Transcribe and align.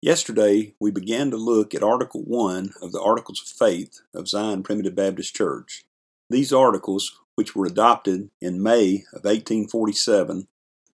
Yesterday, 0.00 0.74
we 0.78 0.92
began 0.92 1.32
to 1.32 1.36
look 1.36 1.74
at 1.74 1.82
Article 1.82 2.22
1 2.22 2.74
of 2.80 2.92
the 2.92 3.00
Articles 3.00 3.42
of 3.42 3.48
Faith 3.48 4.00
of 4.14 4.28
Zion 4.28 4.62
Primitive 4.62 4.94
Baptist 4.94 5.34
Church. 5.34 5.86
These 6.30 6.52
articles, 6.52 7.18
which 7.34 7.56
were 7.56 7.66
adopted 7.66 8.30
in 8.40 8.62
May 8.62 9.02
of 9.12 9.24
1847, 9.24 10.46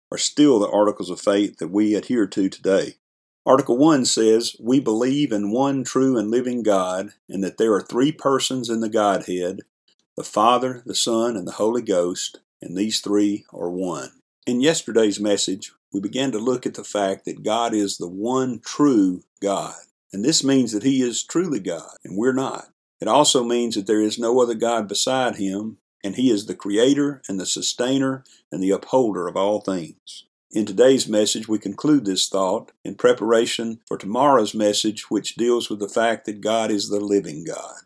are 0.09 0.17
still 0.17 0.57
the 0.57 0.69
Articles 0.69 1.09
of 1.09 1.19
Faith 1.19 1.57
that 1.57 1.67
we 1.67 1.95
adhere 1.95 2.25
to 2.27 2.47
today. 2.47 2.95
Article 3.45 3.77
1 3.77 4.05
says, 4.05 4.55
We 4.57 4.79
believe 4.79 5.33
in 5.33 5.51
one 5.51 5.83
true 5.83 6.17
and 6.17 6.31
living 6.31 6.63
God, 6.63 7.09
and 7.27 7.43
that 7.43 7.57
there 7.57 7.73
are 7.73 7.81
three 7.81 8.13
persons 8.13 8.69
in 8.69 8.79
the 8.79 8.89
Godhead 8.89 9.63
the 10.15 10.23
Father, 10.23 10.81
the 10.85 10.95
Son, 10.95 11.35
and 11.35 11.45
the 11.45 11.53
Holy 11.53 11.81
Ghost, 11.81 12.39
and 12.61 12.77
these 12.77 13.01
three 13.01 13.43
are 13.51 13.69
one. 13.69 14.11
In 14.45 14.59
yesterday's 14.59 15.21
message, 15.21 15.71
we 15.93 16.01
began 16.01 16.33
to 16.33 16.37
look 16.37 16.65
at 16.65 16.73
the 16.73 16.83
fact 16.83 17.23
that 17.23 17.43
God 17.43 17.73
is 17.73 17.97
the 17.97 18.09
one 18.09 18.59
true 18.59 19.23
God. 19.41 19.75
And 20.11 20.25
this 20.25 20.43
means 20.43 20.73
that 20.73 20.83
He 20.83 21.01
is 21.01 21.23
truly 21.23 21.61
God, 21.61 21.95
and 22.03 22.17
we're 22.17 22.33
not. 22.33 22.65
It 22.99 23.07
also 23.07 23.45
means 23.45 23.75
that 23.75 23.87
there 23.87 24.01
is 24.01 24.19
no 24.19 24.41
other 24.41 24.53
God 24.53 24.89
beside 24.89 25.37
Him, 25.37 25.77
and 26.03 26.17
He 26.17 26.29
is 26.29 26.45
the 26.45 26.55
creator 26.55 27.21
and 27.29 27.39
the 27.39 27.45
sustainer 27.45 28.25
and 28.51 28.61
the 28.61 28.71
upholder 28.71 29.29
of 29.29 29.37
all 29.37 29.61
things. 29.61 30.25
In 30.51 30.65
today's 30.65 31.07
message, 31.07 31.47
we 31.47 31.57
conclude 31.57 32.03
this 32.03 32.27
thought 32.27 32.73
in 32.83 32.95
preparation 32.95 33.79
for 33.87 33.97
tomorrow's 33.97 34.53
message, 34.53 35.09
which 35.09 35.35
deals 35.35 35.69
with 35.69 35.79
the 35.79 35.87
fact 35.87 36.25
that 36.25 36.41
God 36.41 36.69
is 36.69 36.89
the 36.89 36.99
living 36.99 37.45
God. 37.45 37.83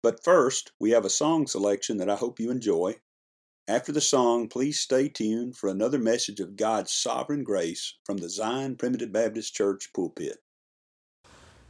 But 0.00 0.22
first, 0.22 0.70
we 0.78 0.90
have 0.90 1.04
a 1.04 1.10
song 1.10 1.48
selection 1.48 1.96
that 1.96 2.08
I 2.08 2.14
hope 2.14 2.38
you 2.38 2.52
enjoy. 2.52 2.94
After 3.68 3.92
the 3.92 4.00
song, 4.00 4.48
please 4.48 4.80
stay 4.80 5.10
tuned 5.10 5.54
for 5.54 5.68
another 5.68 5.98
message 5.98 6.40
of 6.40 6.56
God's 6.56 6.90
sovereign 6.90 7.44
grace 7.44 7.96
from 8.02 8.16
the 8.16 8.30
Zion 8.30 8.76
Primitive 8.76 9.12
Baptist 9.12 9.54
Church 9.54 9.90
pulpit. 9.92 10.38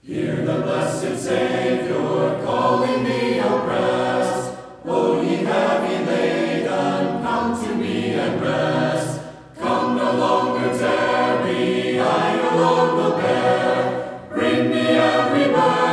Hear 0.05 0.36
the 0.46 0.62
blessed 0.62 1.20
Savior 1.20 2.40
calling 2.44 3.02
the 3.02 3.38
oppressed. 3.40 4.58
O 4.84 5.20
ye 5.22 5.38
heavy 5.38 6.06
laden, 6.06 7.20
come 7.24 7.64
to 7.64 7.74
me 7.74 8.12
and 8.12 8.42
rest. 8.42 9.20
Come 9.58 9.96
no 9.96 10.12
longer 10.12 10.78
tarry, 10.78 11.98
I 11.98 12.38
alone 12.52 12.96
will 12.96 13.16
bear. 13.18 14.20
Bring 14.33 14.70
me 14.70 14.86
every 14.86 15.52
burden, 15.52 15.87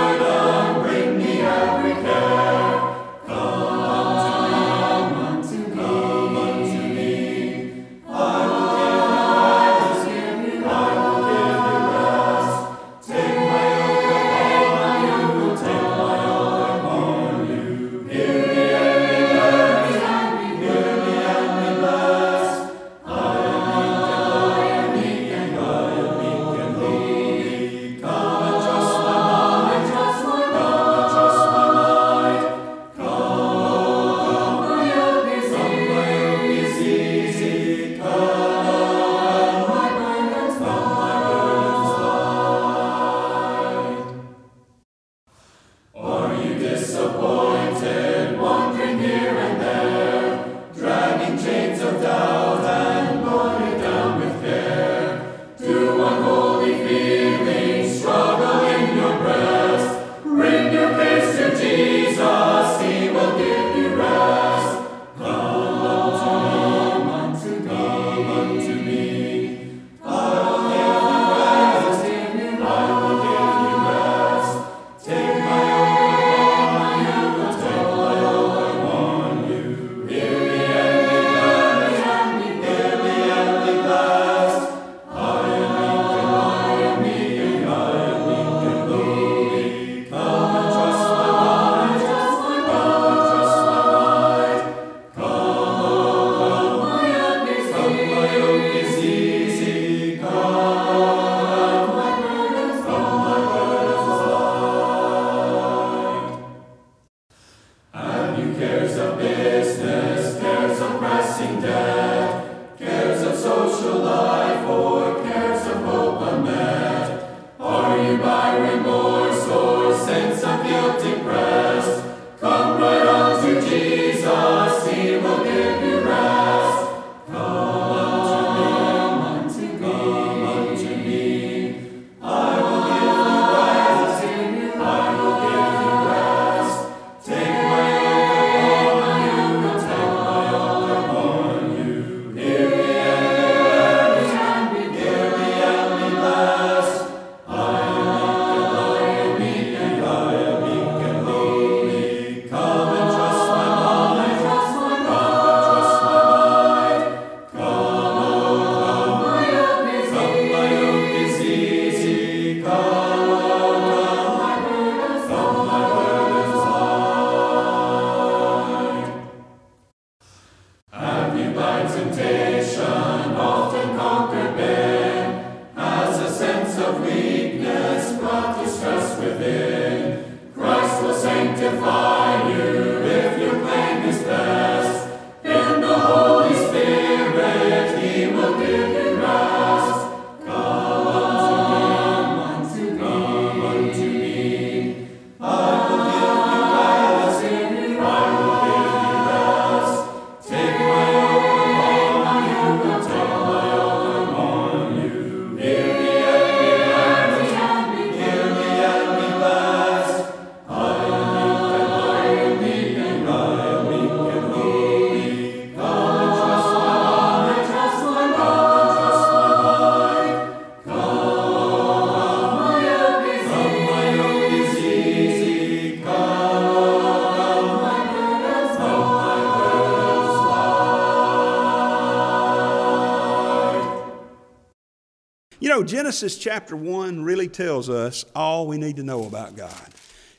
know, 235.76 235.84
Genesis 235.84 236.38
chapter 236.38 236.74
1 236.74 237.26
really 237.26 237.50
tells 237.50 237.90
us 237.90 238.24
all 238.34 238.66
we 238.66 238.78
need 238.78 238.96
to 238.96 239.04
know 239.04 239.26
about 239.26 239.58
God. 239.58 239.90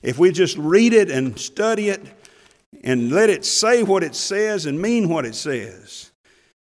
If 0.01 0.19
we 0.19 0.33
just 0.33 0.57
read 0.57 0.95
it 0.95 1.11
and 1.11 1.39
study 1.39 1.91
it 1.91 2.01
and 2.83 3.13
let 3.13 3.29
it 3.29 3.45
say 3.45 3.83
what 3.83 4.03
it 4.03 4.15
says 4.15 4.65
and 4.65 4.81
mean 4.81 5.11
what 5.11 5.27
it 5.27 5.35
says, 5.35 6.11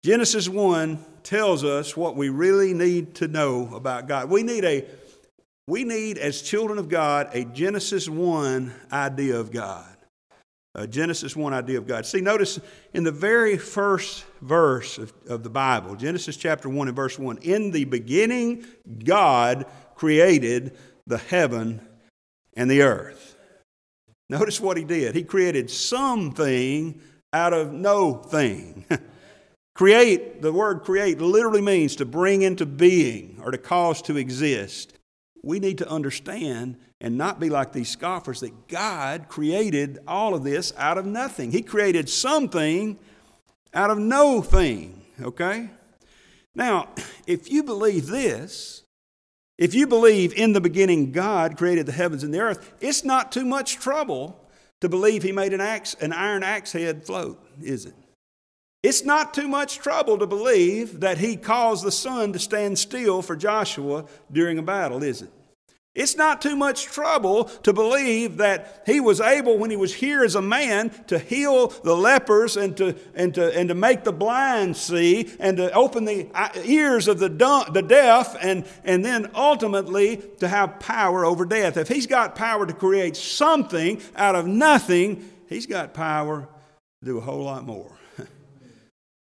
Genesis 0.04 0.48
1 0.48 1.04
tells 1.24 1.64
us 1.64 1.96
what 1.96 2.14
we 2.14 2.28
really 2.28 2.72
need 2.72 3.16
to 3.16 3.26
know 3.26 3.74
about 3.74 4.06
God. 4.06 4.30
We 4.30 4.44
need 4.44 4.64
a 4.64 4.84
we 5.66 5.82
need 5.82 6.18
as 6.18 6.40
children 6.40 6.78
of 6.78 6.88
God 6.88 7.30
a 7.32 7.44
Genesis 7.44 8.08
1 8.08 8.72
idea 8.92 9.36
of 9.36 9.50
God. 9.50 9.96
A 10.74 10.86
Genesis 10.86 11.34
1 11.34 11.52
idea 11.52 11.78
of 11.78 11.86
God. 11.86 12.06
See, 12.06 12.20
notice 12.20 12.60
in 12.94 13.02
the 13.02 13.10
very 13.10 13.58
first 13.58 14.24
verse 14.40 14.98
of, 14.98 15.12
of 15.28 15.42
the 15.42 15.50
Bible, 15.50 15.96
Genesis 15.96 16.36
chapter 16.36 16.68
1 16.68 16.86
and 16.86 16.96
verse 16.96 17.18
1, 17.18 17.38
in 17.38 17.72
the 17.72 17.84
beginning, 17.84 18.64
God 19.04 19.66
created 19.96 20.78
the 21.08 21.18
heaven 21.18 21.80
and 22.56 22.70
the 22.70 22.82
earth. 22.82 23.36
Notice 24.28 24.60
what 24.60 24.76
he 24.76 24.84
did. 24.84 25.16
He 25.16 25.24
created 25.24 25.70
something 25.70 27.00
out 27.32 27.52
of 27.52 27.72
no 27.72 28.14
thing. 28.14 28.84
create, 29.74 30.40
the 30.40 30.52
word 30.52 30.82
create 30.82 31.20
literally 31.20 31.62
means 31.62 31.96
to 31.96 32.04
bring 32.04 32.42
into 32.42 32.64
being 32.64 33.40
or 33.42 33.50
to 33.50 33.58
cause 33.58 34.00
to 34.02 34.16
exist. 34.16 34.99
We 35.42 35.58
need 35.58 35.78
to 35.78 35.88
understand 35.88 36.76
and 37.00 37.16
not 37.16 37.40
be 37.40 37.48
like 37.48 37.72
these 37.72 37.88
scoffers 37.88 38.40
that 38.40 38.68
God 38.68 39.28
created 39.28 39.98
all 40.06 40.34
of 40.34 40.44
this 40.44 40.72
out 40.76 40.98
of 40.98 41.06
nothing. 41.06 41.50
He 41.50 41.62
created 41.62 42.08
something 42.08 42.98
out 43.72 43.90
of 43.90 43.98
no 43.98 44.42
thing, 44.42 45.02
okay? 45.20 45.70
Now, 46.54 46.88
if 47.26 47.50
you 47.50 47.62
believe 47.62 48.06
this, 48.08 48.82
if 49.56 49.74
you 49.74 49.86
believe 49.86 50.32
in 50.34 50.52
the 50.52 50.60
beginning 50.60 51.12
God 51.12 51.56
created 51.56 51.86
the 51.86 51.92
heavens 51.92 52.22
and 52.22 52.34
the 52.34 52.40
earth, 52.40 52.74
it's 52.80 53.04
not 53.04 53.32
too 53.32 53.44
much 53.44 53.76
trouble 53.76 54.48
to 54.80 54.88
believe 54.88 55.22
He 55.22 55.32
made 55.32 55.52
an, 55.52 55.60
axe, 55.60 55.94
an 56.00 56.12
iron 56.12 56.42
axe 56.42 56.72
head 56.72 57.06
float, 57.06 57.38
is 57.62 57.86
it? 57.86 57.94
It's 58.82 59.04
not 59.04 59.34
too 59.34 59.46
much 59.46 59.78
trouble 59.78 60.18
to 60.18 60.26
believe 60.26 61.00
that 61.00 61.18
He 61.18 61.36
caused 61.36 61.84
the 61.84 61.92
sun 61.92 62.32
to 62.32 62.38
stand 62.38 62.78
still 62.78 63.22
for 63.22 63.36
Joshua 63.36 64.06
during 64.32 64.58
a 64.58 64.62
battle, 64.62 65.02
is 65.02 65.22
it? 65.22 65.30
It's 65.92 66.16
not 66.16 66.40
too 66.40 66.54
much 66.54 66.84
trouble 66.84 67.44
to 67.44 67.72
believe 67.72 68.36
that 68.36 68.84
he 68.86 69.00
was 69.00 69.20
able, 69.20 69.58
when 69.58 69.70
he 69.70 69.76
was 69.76 69.92
here 69.92 70.22
as 70.22 70.36
a 70.36 70.42
man, 70.42 70.90
to 71.08 71.18
heal 71.18 71.66
the 71.66 71.96
lepers 71.96 72.56
and 72.56 72.76
to, 72.76 72.94
and 73.12 73.34
to, 73.34 73.52
and 73.58 73.68
to 73.70 73.74
make 73.74 74.04
the 74.04 74.12
blind 74.12 74.76
see 74.76 75.32
and 75.40 75.56
to 75.56 75.72
open 75.72 76.04
the 76.04 76.28
ears 76.64 77.08
of 77.08 77.18
the, 77.18 77.28
the 77.72 77.82
deaf 77.82 78.36
and, 78.40 78.66
and 78.84 79.04
then 79.04 79.32
ultimately 79.34 80.18
to 80.38 80.46
have 80.46 80.78
power 80.78 81.24
over 81.24 81.44
death. 81.44 81.76
If 81.76 81.88
he's 81.88 82.06
got 82.06 82.36
power 82.36 82.66
to 82.66 82.72
create 82.72 83.16
something 83.16 84.00
out 84.14 84.36
of 84.36 84.46
nothing, 84.46 85.28
he's 85.48 85.66
got 85.66 85.92
power 85.92 86.48
to 87.00 87.04
do 87.04 87.18
a 87.18 87.20
whole 87.20 87.42
lot 87.42 87.66
more. 87.66 87.90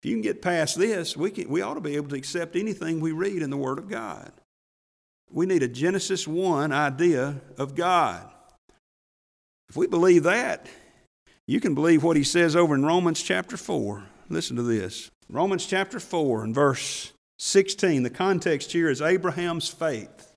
if 0.02 0.10
you 0.10 0.16
can 0.16 0.22
get 0.22 0.42
past 0.42 0.78
this, 0.78 1.18
we, 1.18 1.30
can, 1.30 1.50
we 1.50 1.62
ought 1.62 1.74
to 1.74 1.82
be 1.82 1.98
able 1.98 2.10
to 2.10 2.16
accept 2.16 2.56
anything 2.56 3.02
we 3.02 3.12
read 3.12 3.42
in 3.42 3.50
the 3.50 3.58
Word 3.58 3.78
of 3.78 3.90
God. 3.90 4.32
We 5.30 5.46
need 5.46 5.62
a 5.62 5.68
Genesis 5.68 6.28
1 6.28 6.72
idea 6.72 7.42
of 7.58 7.76
God. 7.76 8.30
If 9.70 9.76
we 9.76 9.88
believe 9.88 10.24
that, 10.24 10.68
you 11.46 11.60
can 11.60 11.76
believe 11.76 12.04
what 12.04 12.16
he 12.16 12.24
says 12.24 12.56
over 12.56 12.76
in 12.76 12.86
Romans 12.86 13.22
chapter 13.22 13.58
4. 13.58 14.04
Listen 14.30 14.56
to 14.56 14.64
this 14.64 15.12
Romans 15.30 15.66
chapter 15.66 16.00
4 16.00 16.46
and 16.46 16.56
verse 16.56 17.12
16. 17.38 18.04
The 18.04 18.10
context 18.10 18.72
here 18.72 18.90
is 18.90 19.02
Abraham's 19.02 19.68
faith. 19.68 20.34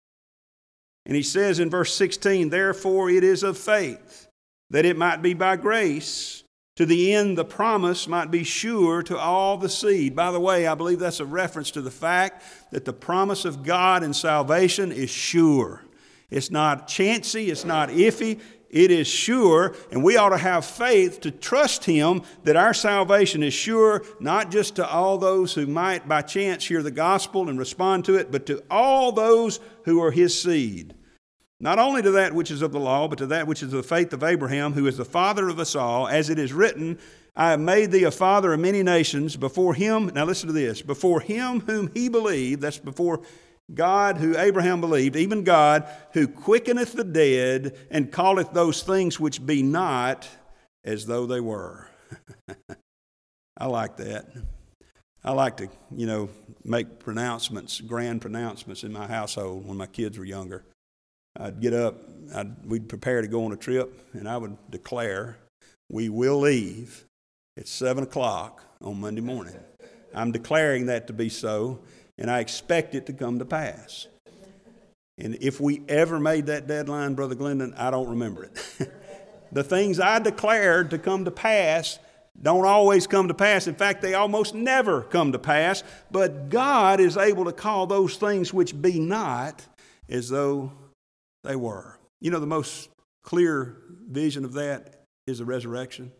And 1.07 1.17
he 1.17 1.23
says 1.23 1.61
in 1.61 1.71
verse 1.71 1.95
16, 1.95 2.51
Therefore 2.51 3.11
it 3.11 3.25
is 3.25 3.43
of 3.43 3.59
faith, 3.59 4.29
that 4.71 4.85
it 4.85 4.97
might 4.97 5.23
be 5.23 5.35
by 5.35 5.57
grace 5.57 6.42
to 6.77 6.87
the 6.87 7.15
end 7.15 7.37
the 7.37 7.45
promise 7.45 8.09
might 8.09 8.31
be 8.31 8.45
sure 8.45 9.03
to 9.03 9.19
all 9.19 9.57
the 9.57 9.69
seed. 9.69 10.17
By 10.17 10.31
the 10.31 10.41
way, 10.41 10.67
I 10.67 10.75
believe 10.75 10.99
that's 10.99 11.21
a 11.21 11.27
reference 11.27 11.71
to 11.73 11.83
the 11.83 11.91
fact 11.91 12.43
that 12.71 12.85
the 12.85 12.93
promise 12.93 13.45
of 13.45 13.63
God 13.63 14.03
in 14.03 14.15
salvation 14.15 14.91
is 14.91 15.11
sure. 15.11 15.85
It's 16.31 16.51
not 16.51 16.89
chancy, 16.89 17.51
it's 17.51 17.67
not 17.67 17.91
iffy, 17.91 18.41
it 18.71 18.91
is 18.91 19.07
sure, 19.07 19.75
and 19.91 20.03
we 20.03 20.17
ought 20.17 20.31
to 20.31 20.39
have 20.39 20.65
faith 20.65 21.21
to 21.21 21.31
trust 21.31 21.85
Him 21.85 22.23
that 22.45 22.57
our 22.57 22.73
salvation 22.73 23.43
is 23.43 23.53
sure, 23.53 24.03
not 24.19 24.51
just 24.51 24.77
to 24.77 24.89
all 24.89 25.19
those 25.19 25.53
who 25.53 25.67
might 25.67 26.09
by 26.09 26.23
chance 26.23 26.67
hear 26.67 26.83
the 26.83 26.91
gospel 26.91 27.51
and 27.51 27.59
respond 27.59 28.07
to 28.07 28.15
it, 28.15 28.33
but 28.33 28.47
to 28.47 28.65
all 28.71 29.13
those 29.13 29.61
who 29.85 30.03
are 30.03 30.11
His 30.11 30.41
seed. 30.41 30.95
Not 31.63 31.79
only 31.79 32.03
to 32.03 32.11
that 32.11 32.35
which 32.35 32.51
is 32.51 32.61
of 32.61 32.73
the 32.73 32.81
law, 32.81 33.07
but 33.07 33.19
to 33.19 33.27
that 33.27 33.47
which 33.47 33.63
is 33.63 33.73
of 33.73 33.83
the 33.83 33.89
faith 33.89 34.13
of 34.13 34.25
Abraham, 34.25 34.73
who 34.73 34.89
is 34.89 34.97
the 34.97 35.05
father 35.05 35.49
of 35.49 35.61
us 35.61 35.77
all, 35.77 36.09
as 36.09 36.29
it 36.29 36.37
is 36.37 36.53
written, 36.53 36.99
I 37.37 37.51
have 37.51 37.61
made 37.61 37.93
thee 37.93 38.03
a 38.03 38.11
father 38.11 38.53
of 38.53 38.59
many 38.59 38.83
nations 38.83 39.37
before 39.37 39.73
him. 39.73 40.11
Now 40.13 40.25
listen 40.25 40.49
to 40.49 40.53
this 40.53 40.83
before 40.83 41.21
him 41.21 41.61
whom 41.61 41.89
he 41.95 42.09
believed, 42.09 42.63
that's 42.63 42.79
before 42.79 43.21
God 43.73 44.17
who 44.17 44.37
Abraham 44.37 44.81
believed, 44.81 45.15
even 45.15 45.45
God 45.45 45.87
who 46.15 46.27
quickeneth 46.27 46.95
the 46.95 47.05
dead 47.05 47.79
and 47.93 48.13
calleth 48.13 48.53
those 48.53 48.83
things 48.83 49.21
which 49.21 49.47
be 49.47 49.63
not 49.63 50.29
as 50.83 51.07
though 51.07 51.27
they 51.27 51.41
were. 51.41 51.89
I 53.57 53.67
like 53.67 53.99
that. 53.99 54.27
I 55.23 55.31
like 55.31 55.59
to, 55.59 55.69
you 55.95 56.07
know, 56.07 56.29
make 56.65 56.99
pronouncements, 56.99 57.81
grand 57.81 58.21
pronouncements 58.21 58.83
in 58.83 58.93
my 58.93 59.07
household 59.07 59.65
when 59.65 59.77
my 59.77 59.87
kids 59.87 60.19
were 60.19 60.25
younger. 60.25 60.65
I'd 61.39 61.61
get 61.61 61.73
up, 61.73 61.97
I'd, 62.35 62.67
we'd 62.67 62.89
prepare 62.89 63.23
to 63.23 63.29
go 63.29 63.45
on 63.45 63.53
a 63.53 63.57
trip, 63.57 64.09
and 64.13 64.29
I 64.29 64.37
would 64.37 64.57
declare, 64.71 65.39
We 65.91 66.09
will 66.09 66.41
leave 66.41 67.05
at 67.57 67.69
7 67.69 68.05
o'clock 68.05 68.63
on 68.83 69.01
Monday 69.01 69.21
morning. 69.21 69.55
I'm 70.15 70.33
declaring 70.33 70.87
that 70.87 71.07
to 71.07 71.13
be 71.13 71.29
so, 71.29 71.81
and 72.19 72.31
I 72.31 72.41
expect 72.41 72.95
it 72.95 73.07
to 73.07 73.13
come 73.13 73.39
to 73.39 73.45
pass. 73.45 74.07
And 75.19 75.37
if 75.41 75.61
we 75.61 75.83
ever 75.89 76.19
made 76.19 76.47
that 76.47 76.67
deadline, 76.67 77.15
Brother 77.15 77.35
Glendon, 77.35 77.75
I 77.77 77.91
don't 77.91 78.09
remember 78.09 78.45
it. 78.45 78.91
the 79.53 79.63
things 79.63 80.01
I 80.01 80.19
declared 80.19 80.91
to 80.91 80.99
come 80.99 81.25
to 81.25 81.31
pass 81.31 81.99
don't 82.41 82.65
always 82.65 83.07
come 83.07 83.29
to 83.29 83.35
pass. 83.35 83.67
In 83.67 83.75
fact, 83.75 84.01
they 84.01 84.15
almost 84.15 84.55
never 84.55 85.03
come 85.03 85.33
to 85.33 85.39
pass. 85.39 85.85
But 86.11 86.49
God 86.49 86.99
is 86.99 87.17
able 87.17 87.45
to 87.45 87.53
call 87.53 87.87
those 87.87 88.17
things 88.17 88.55
which 88.55 88.81
be 88.81 88.99
not 88.99 89.67
as 90.09 90.31
though 90.31 90.73
they 91.45 91.57
were. 91.57 91.99
You 92.21 92.31
know, 92.31 92.41
the 92.41 92.47
most 92.47 92.89
clear 93.23 93.77
vision 94.09 94.45
of 94.45 94.53
that 94.55 95.05
is 95.27 95.39
the 95.39 95.45
resurrection. 95.45 96.13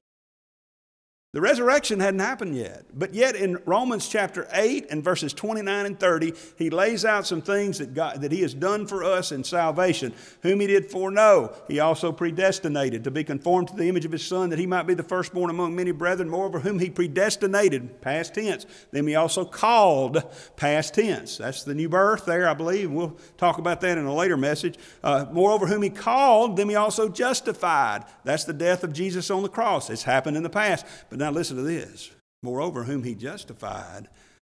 The 1.33 1.41
resurrection 1.41 1.99
hadn't 1.99 2.21
happened 2.21 2.55
yet. 2.55 2.85
But 2.93 3.15
yet 3.15 3.37
in 3.37 3.57
Romans 3.65 4.07
chapter 4.07 4.47
8 4.53 4.89
and 4.91 5.03
verses 5.03 5.33
29 5.33 5.87
and 5.87 5.99
30, 5.99 6.35
he 6.59 6.69
lays 6.69 7.07
out 7.07 7.27
some 7.27 7.41
things 7.41 7.79
that, 7.79 7.95
God, 7.95 8.21
that 8.21 8.33
he 8.33 8.43
has 8.43 8.53
done 8.53 8.87
for 8.87 9.03
us 9.03 9.33
in 9.33 9.43
salvation. 9.43 10.13
Whom 10.43 10.61
he 10.61 10.67
did 10.67 10.91
foreknow, 10.91 11.55
he 11.69 11.81
also 11.81 12.13
predestinated 12.13 13.05
to 13.05 13.11
be 13.11 13.25
conformed 13.25 13.69
to 13.69 13.75
the 13.75 13.89
image 13.89 14.05
of 14.05 14.13
his 14.13 14.27
Son, 14.27 14.51
that 14.51 14.59
he 14.59 14.67
might 14.67 14.87
be 14.87 14.93
the 14.93 15.03
firstborn 15.03 15.49
among 15.49 15.75
many 15.75 15.91
brethren. 15.91 16.29
Moreover, 16.29 16.61
whom 16.61 16.79
he 16.79 16.91
predestinated, 16.91 18.03
past 18.03 18.35
tense. 18.35 18.67
Then 18.91 19.07
he 19.07 19.15
also 19.15 19.47
called, 19.47 20.23
past 20.57 20.93
tense. 20.93 21.39
That's 21.39 21.63
the 21.63 21.75
new 21.75 21.89
birth 21.89 22.27
there, 22.27 22.47
I 22.47 22.53
believe. 22.53 22.91
We'll 22.91 23.17
talk 23.39 23.57
about 23.57 23.81
that 23.81 23.97
in 23.97 24.05
a 24.05 24.15
later 24.15 24.37
message. 24.37 24.77
Uh, 25.03 25.25
moreover, 25.33 25.67
whom 25.67 25.81
he 25.81 25.89
called, 25.89 26.59
then 26.59 26.69
he 26.69 26.75
also 26.75 27.09
justified. 27.09 28.05
That's 28.23 28.45
the 28.45 28.53
death 28.53 28.85
of 28.85 28.93
Jesus 28.93 29.31
on 29.31 29.43
the 29.43 29.49
cross. 29.49 29.89
It's 29.89 30.03
happened 30.03 30.37
in 30.37 30.43
the 30.43 30.51
past. 30.51 30.85
But 31.09 31.22
now 31.23 31.31
listen 31.31 31.57
to 31.57 31.63
this. 31.63 32.11
Moreover, 32.43 32.85
whom 32.85 33.05
he 33.05 33.15
justified, 33.15 34.09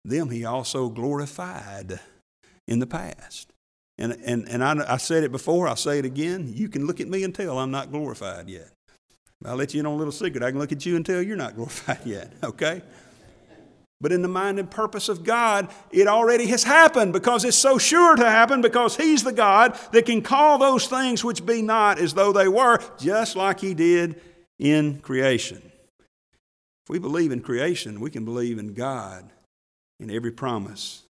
them 0.05 0.29
he 0.29 0.45
also 0.45 0.89
glorified 0.89 1.99
in 2.67 2.79
the 2.79 2.87
past. 2.87 3.51
And, 3.97 4.13
and, 4.25 4.47
and 4.47 4.63
I, 4.63 4.93
I 4.93 4.97
said 4.97 5.23
it 5.23 5.31
before, 5.31 5.67
I'll 5.67 5.75
say 5.75 5.99
it 5.99 6.05
again. 6.05 6.51
You 6.55 6.69
can 6.69 6.85
look 6.85 7.01
at 7.01 7.09
me 7.09 7.23
and 7.23 7.33
tell 7.33 7.57
I'm 7.57 7.71
not 7.71 7.91
glorified 7.91 8.47
yet. 8.47 8.69
I'll 9.43 9.55
let 9.55 9.73
you 9.73 9.79
in 9.79 9.85
on 9.85 9.93
a 9.93 9.97
little 9.97 10.11
secret. 10.11 10.43
I 10.43 10.51
can 10.51 10.59
look 10.59 10.71
at 10.71 10.85
you 10.85 10.95
and 10.95 11.05
tell 11.05 11.21
you're 11.21 11.35
not 11.35 11.55
glorified 11.55 12.05
yet, 12.05 12.31
okay? 12.43 12.81
But 14.01 14.11
in 14.13 14.21
the 14.21 14.29
mind 14.29 14.59
and 14.59 14.69
purpose 14.69 15.09
of 15.09 15.23
God, 15.23 15.69
it 15.91 16.07
already 16.07 16.47
has 16.47 16.63
happened 16.63 17.11
because 17.11 17.43
it's 17.43 17.57
so 17.57 17.77
sure 17.77 18.15
to 18.15 18.29
happen 18.29 18.61
because 18.61 18.95
He's 18.95 19.23
the 19.23 19.33
God 19.33 19.77
that 19.91 20.05
can 20.05 20.21
call 20.21 20.57
those 20.57 20.87
things 20.87 21.23
which 21.23 21.45
be 21.45 21.61
not 21.61 21.99
as 21.99 22.13
though 22.13 22.31
they 22.31 22.47
were, 22.47 22.79
just 22.97 23.35
like 23.35 23.59
He 23.59 23.73
did 23.73 24.21
in 24.57 24.99
creation. 24.99 25.68
We 26.89 26.99
believe 26.99 27.31
in 27.31 27.41
creation, 27.41 28.01
we 28.01 28.09
can 28.09 28.25
believe 28.25 28.57
in 28.57 28.73
God 28.73 29.31
in 29.99 30.09
every 30.09 30.31
promise 30.31 31.03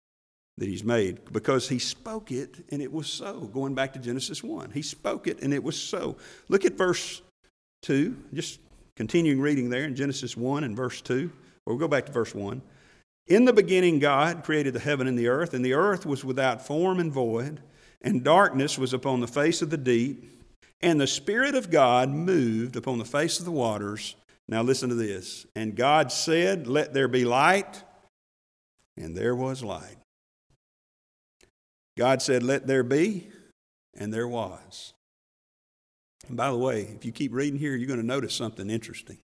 that 0.57 0.67
He's 0.67 0.83
made 0.83 1.31
because 1.31 1.69
He 1.69 1.79
spoke 1.79 2.31
it 2.31 2.65
and 2.69 2.81
it 2.81 2.91
was 2.91 3.07
so. 3.07 3.41
Going 3.53 3.75
back 3.75 3.93
to 3.93 3.99
Genesis 3.99 4.43
1, 4.43 4.71
He 4.71 4.81
spoke 4.81 5.27
it 5.27 5.41
and 5.41 5.53
it 5.53 5.63
was 5.63 5.79
so. 5.79 6.17
Look 6.49 6.65
at 6.65 6.73
verse 6.73 7.21
2, 7.83 8.17
just 8.33 8.59
continuing 8.95 9.39
reading 9.39 9.69
there 9.69 9.85
in 9.85 9.95
Genesis 9.95 10.35
1 10.35 10.63
and 10.63 10.75
verse 10.75 10.99
2. 11.01 11.31
Or 11.65 11.73
we'll 11.73 11.79
go 11.79 11.87
back 11.87 12.07
to 12.07 12.11
verse 12.11 12.33
1. 12.33 12.61
In 13.27 13.45
the 13.45 13.53
beginning, 13.53 13.99
God 13.99 14.43
created 14.43 14.73
the 14.73 14.79
heaven 14.79 15.05
and 15.05 15.19
the 15.19 15.27
earth, 15.27 15.53
and 15.53 15.63
the 15.63 15.73
earth 15.73 16.05
was 16.05 16.23
without 16.23 16.65
form 16.65 16.99
and 16.99 17.11
void, 17.11 17.59
and 18.01 18.23
darkness 18.23 18.79
was 18.79 18.93
upon 18.93 19.19
the 19.19 19.27
face 19.27 19.61
of 19.61 19.69
the 19.69 19.77
deep, 19.77 20.23
and 20.81 20.99
the 20.99 21.07
Spirit 21.07 21.53
of 21.53 21.69
God 21.69 22.09
moved 22.09 22.77
upon 22.77 22.99
the 22.99 23.05
face 23.05 23.37
of 23.39 23.45
the 23.45 23.51
waters. 23.51 24.15
Now, 24.49 24.61
listen 24.61 24.89
to 24.89 24.95
this. 24.95 25.45
And 25.55 25.75
God 25.75 26.11
said, 26.11 26.67
Let 26.67 26.93
there 26.93 27.07
be 27.07 27.25
light, 27.25 27.83
and 28.95 29.15
there 29.15 29.35
was 29.35 29.63
light. 29.63 29.97
God 31.97 32.21
said, 32.21 32.43
Let 32.43 32.67
there 32.67 32.83
be, 32.83 33.27
and 33.95 34.13
there 34.13 34.27
was. 34.27 34.93
And 36.27 36.37
by 36.37 36.49
the 36.49 36.57
way, 36.57 36.81
if 36.95 37.05
you 37.05 37.11
keep 37.11 37.33
reading 37.33 37.59
here, 37.59 37.75
you're 37.75 37.87
going 37.87 37.99
to 37.99 38.05
notice 38.05 38.33
something 38.33 38.69
interesting. 38.69 39.17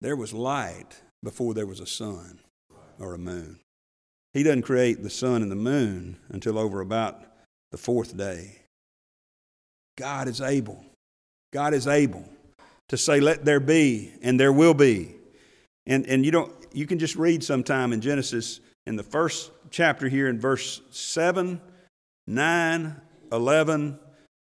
There 0.00 0.16
was 0.16 0.32
light 0.32 1.00
before 1.22 1.54
there 1.54 1.66
was 1.66 1.80
a 1.80 1.86
sun 1.86 2.40
or 2.98 3.14
a 3.14 3.18
moon. 3.18 3.60
He 4.32 4.42
doesn't 4.42 4.62
create 4.62 5.02
the 5.02 5.10
sun 5.10 5.42
and 5.42 5.50
the 5.50 5.56
moon 5.56 6.18
until 6.28 6.58
over 6.58 6.80
about 6.80 7.22
the 7.70 7.78
fourth 7.78 8.16
day. 8.16 8.62
God 9.96 10.28
is 10.28 10.40
able. 10.40 10.84
God 11.52 11.74
is 11.74 11.86
able 11.86 12.28
to 12.90 12.96
say, 12.96 13.20
let 13.20 13.44
there 13.44 13.60
be, 13.60 14.12
and 14.20 14.38
there 14.38 14.52
will 14.52 14.74
be. 14.74 15.14
And, 15.86 16.06
and 16.06 16.24
you, 16.24 16.32
don't, 16.32 16.52
you 16.72 16.88
can 16.88 16.98
just 16.98 17.14
read 17.14 17.44
sometime 17.44 17.92
in 17.92 18.00
Genesis 18.00 18.58
in 18.84 18.96
the 18.96 19.04
first 19.04 19.52
chapter 19.70 20.08
here 20.08 20.26
in 20.26 20.40
verse 20.40 20.82
7, 20.90 21.60
9, 22.26 23.00
11, 23.30 23.98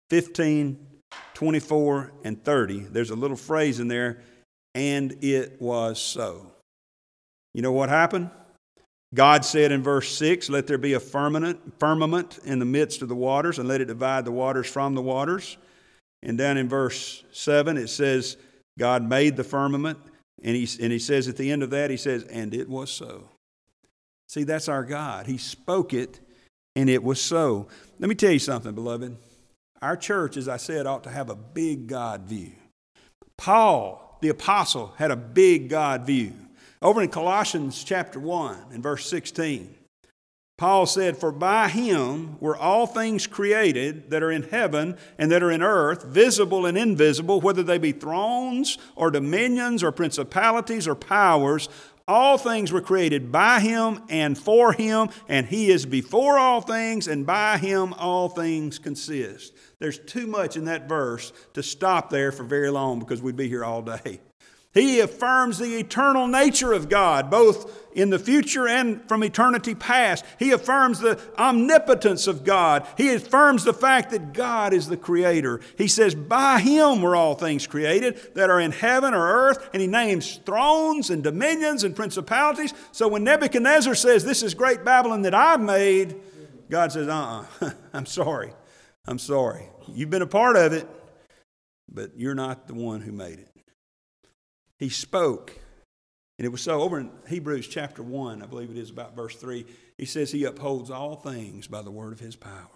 15, 0.10 0.88
24, 1.36 2.12
and 2.24 2.44
30. 2.44 2.80
There's 2.80 3.12
a 3.12 3.16
little 3.16 3.38
phrase 3.38 3.80
in 3.80 3.88
there, 3.88 4.20
and 4.74 5.24
it 5.24 5.62
was 5.62 6.02
so. 6.02 6.52
You 7.54 7.62
know 7.62 7.72
what 7.72 7.90
happened? 7.90 8.32
God 9.14 9.46
said 9.46 9.72
in 9.72 9.84
verse 9.84 10.12
6, 10.18 10.50
Let 10.50 10.66
there 10.66 10.80
be 10.80 10.94
a 10.94 11.00
firmament, 11.00 11.60
firmament 11.80 12.40
in 12.44 12.58
the 12.58 12.66
midst 12.66 13.04
of 13.04 13.10
the 13.10 13.16
waters, 13.16 13.60
and 13.60 13.68
let 13.68 13.80
it 13.80 13.86
divide 13.86 14.26
the 14.26 14.32
waters 14.32 14.66
from 14.66 14.96
the 14.96 15.04
waters. 15.04 15.56
And 16.24 16.38
down 16.38 16.58
in 16.58 16.68
verse 16.68 17.24
7, 17.32 17.78
it 17.78 17.90
says, 17.90 18.38
God 18.78 19.08
made 19.08 19.36
the 19.36 19.44
firmament. 19.44 19.98
And 20.44 20.56
he, 20.56 20.68
and 20.82 20.92
he 20.92 21.00
says 21.00 21.28
at 21.28 21.38
the 21.38 21.52
end 21.52 21.64
of 21.64 21.70
that, 21.72 21.90
he 21.90 21.98
says, 21.98 22.24
And 22.24 22.54
it 22.54 22.70
was 22.70 22.90
so. 22.90 23.30
See, 24.28 24.44
that's 24.44 24.70
our 24.70 24.84
God. 24.84 25.26
He 25.26 25.38
spoke 25.38 25.94
it, 25.94 26.20
and 26.76 26.90
it 26.90 27.04
was 27.04 27.22
so. 27.22 27.68
Let 28.00 28.10
me 28.10 28.16
tell 28.16 28.32
you 28.32 28.40
something, 28.40 28.74
beloved. 28.74 29.18
Our 29.82 29.98
church, 29.98 30.38
as 30.38 30.48
I 30.48 30.58
said, 30.58 30.86
ought 30.86 31.04
to 31.04 31.10
have 31.10 31.30
a 31.30 31.36
big 31.36 31.88
God 31.88 32.22
view. 32.22 32.52
Paul, 33.38 34.18
the 34.22 34.30
apostle, 34.30 34.94
had 34.98 35.12
a 35.12 35.16
big 35.16 35.70
God 35.70 36.06
view. 36.06 36.34
Over 36.82 37.02
in 37.02 37.10
Colossians 37.10 37.84
chapter 37.84 38.20
1 38.20 38.58
and 38.72 38.84
verse 38.84 39.10
16, 39.10 39.76
Paul 40.60 40.86
said, 40.88 41.16
For 41.16 41.32
by 41.32 41.70
him 41.70 42.38
were 42.42 42.58
all 42.58 42.86
things 42.86 43.28
created 43.28 44.10
that 44.10 44.22
are 44.22 44.30
in 44.30 44.44
heaven 44.44 44.98
and 45.18 45.32
that 45.32 45.42
are 45.42 45.52
in 45.52 45.64
earth, 45.64 46.04
visible 46.04 46.66
and 46.66 46.78
invisible, 46.78 47.40
whether 47.40 47.64
they 47.64 47.78
be 47.78 47.94
thrones 47.94 48.78
or 48.98 49.10
dominions 49.10 49.84
or 49.84 49.94
principalities 49.94 50.86
or 50.86 50.96
powers. 50.96 51.70
All 52.10 52.38
things 52.38 52.74
were 52.74 52.82
created 52.82 53.32
by 53.32 53.62
him 53.62 54.02
and 54.10 54.38
for 54.38 54.74
him, 54.74 55.08
and 55.30 55.48
he 55.48 55.72
is 55.72 55.86
before 55.86 56.38
all 56.38 56.60
things, 56.60 57.08
and 57.08 57.26
by 57.26 57.58
him 57.58 57.94
all 57.94 58.28
things 58.28 58.80
consist. 58.80 59.54
There's 59.80 59.98
too 59.98 60.28
much 60.28 60.58
in 60.58 60.66
that 60.66 60.90
verse 60.90 61.32
to 61.54 61.64
stop 61.64 62.10
there 62.10 62.34
for 62.34 62.44
very 62.44 62.70
long 62.70 63.00
because 63.00 63.22
we'd 63.22 63.38
be 63.38 63.48
here 63.48 63.64
all 63.64 63.82
day. 63.82 64.20
He 64.72 65.00
affirms 65.00 65.58
the 65.58 65.78
eternal 65.78 66.28
nature 66.28 66.74
of 66.74 66.90
God, 66.90 67.32
both 67.32 67.76
in 67.92 68.12
the 68.12 68.20
future 68.20 68.68
and 68.68 69.02
from 69.10 69.24
eternity 69.24 69.74
past. 69.74 70.24
He 70.38 70.52
affirms 70.52 71.00
the 71.00 71.20
omnipotence 71.40 72.28
of 72.28 72.44
God. 72.44 72.86
He 72.96 73.12
affirms 73.14 73.64
the 73.64 73.74
fact 73.74 74.12
that 74.12 74.32
God 74.32 74.74
is 74.74 74.88
the 74.88 74.96
creator. 74.96 75.60
He 75.76 75.88
says, 75.88 76.14
By 76.14 76.60
him 76.60 77.02
were 77.02 77.16
all 77.16 77.34
things 77.34 77.66
created 77.66 78.36
that 78.36 78.52
are 78.52 78.60
in 78.60 78.72
heaven 78.72 79.16
or 79.16 79.28
earth, 79.28 79.70
and 79.74 79.82
he 79.82 79.88
names 79.88 80.40
thrones 80.46 81.10
and 81.10 81.24
dominions 81.24 81.84
and 81.84 81.96
principalities. 81.96 82.74
So 82.92 83.08
when 83.08 83.24
Nebuchadnezzar 83.24 83.96
says, 83.96 84.24
This 84.24 84.44
is 84.44 84.54
great 84.54 84.86
Babylon 84.86 85.24
that 85.24 85.34
I've 85.34 85.62
made, 85.62 86.16
God 86.70 86.92
says, 86.92 87.08
Uh 87.08 87.12
uh-uh. 87.12 87.66
uh, 87.66 87.72
I'm 87.94 88.06
sorry. 88.06 88.54
I'm 89.08 89.20
sorry. 89.20 89.68
You've 89.88 90.12
been 90.12 90.22
a 90.22 90.28
part 90.28 90.56
of 90.56 90.74
it, 90.74 90.88
but 91.92 92.12
you're 92.16 92.36
not 92.36 92.68
the 92.68 92.76
one 92.76 93.02
who 93.02 93.12
made 93.12 93.40
it. 93.40 93.49
He 94.80 94.90
spoke. 94.90 95.60
And 96.38 96.46
it 96.46 96.50
was 96.50 96.62
so. 96.62 96.82
Over 96.82 97.00
in 97.00 97.12
Hebrews 97.28 97.68
chapter 97.68 98.02
1, 98.02 98.42
I 98.42 98.46
believe 98.46 98.72
it 98.72 98.78
is 98.78 98.90
about 98.90 99.16
verse 99.16 99.36
3, 99.36 99.66
he 99.98 100.06
says 100.06 100.32
he 100.32 100.46
upholds 100.46 100.90
all 100.90 101.18
things 101.18 101.68
by 101.68 101.82
the 101.82 101.92
word 101.92 102.14
of 102.14 102.22
his 102.22 102.38
power. 102.38 102.70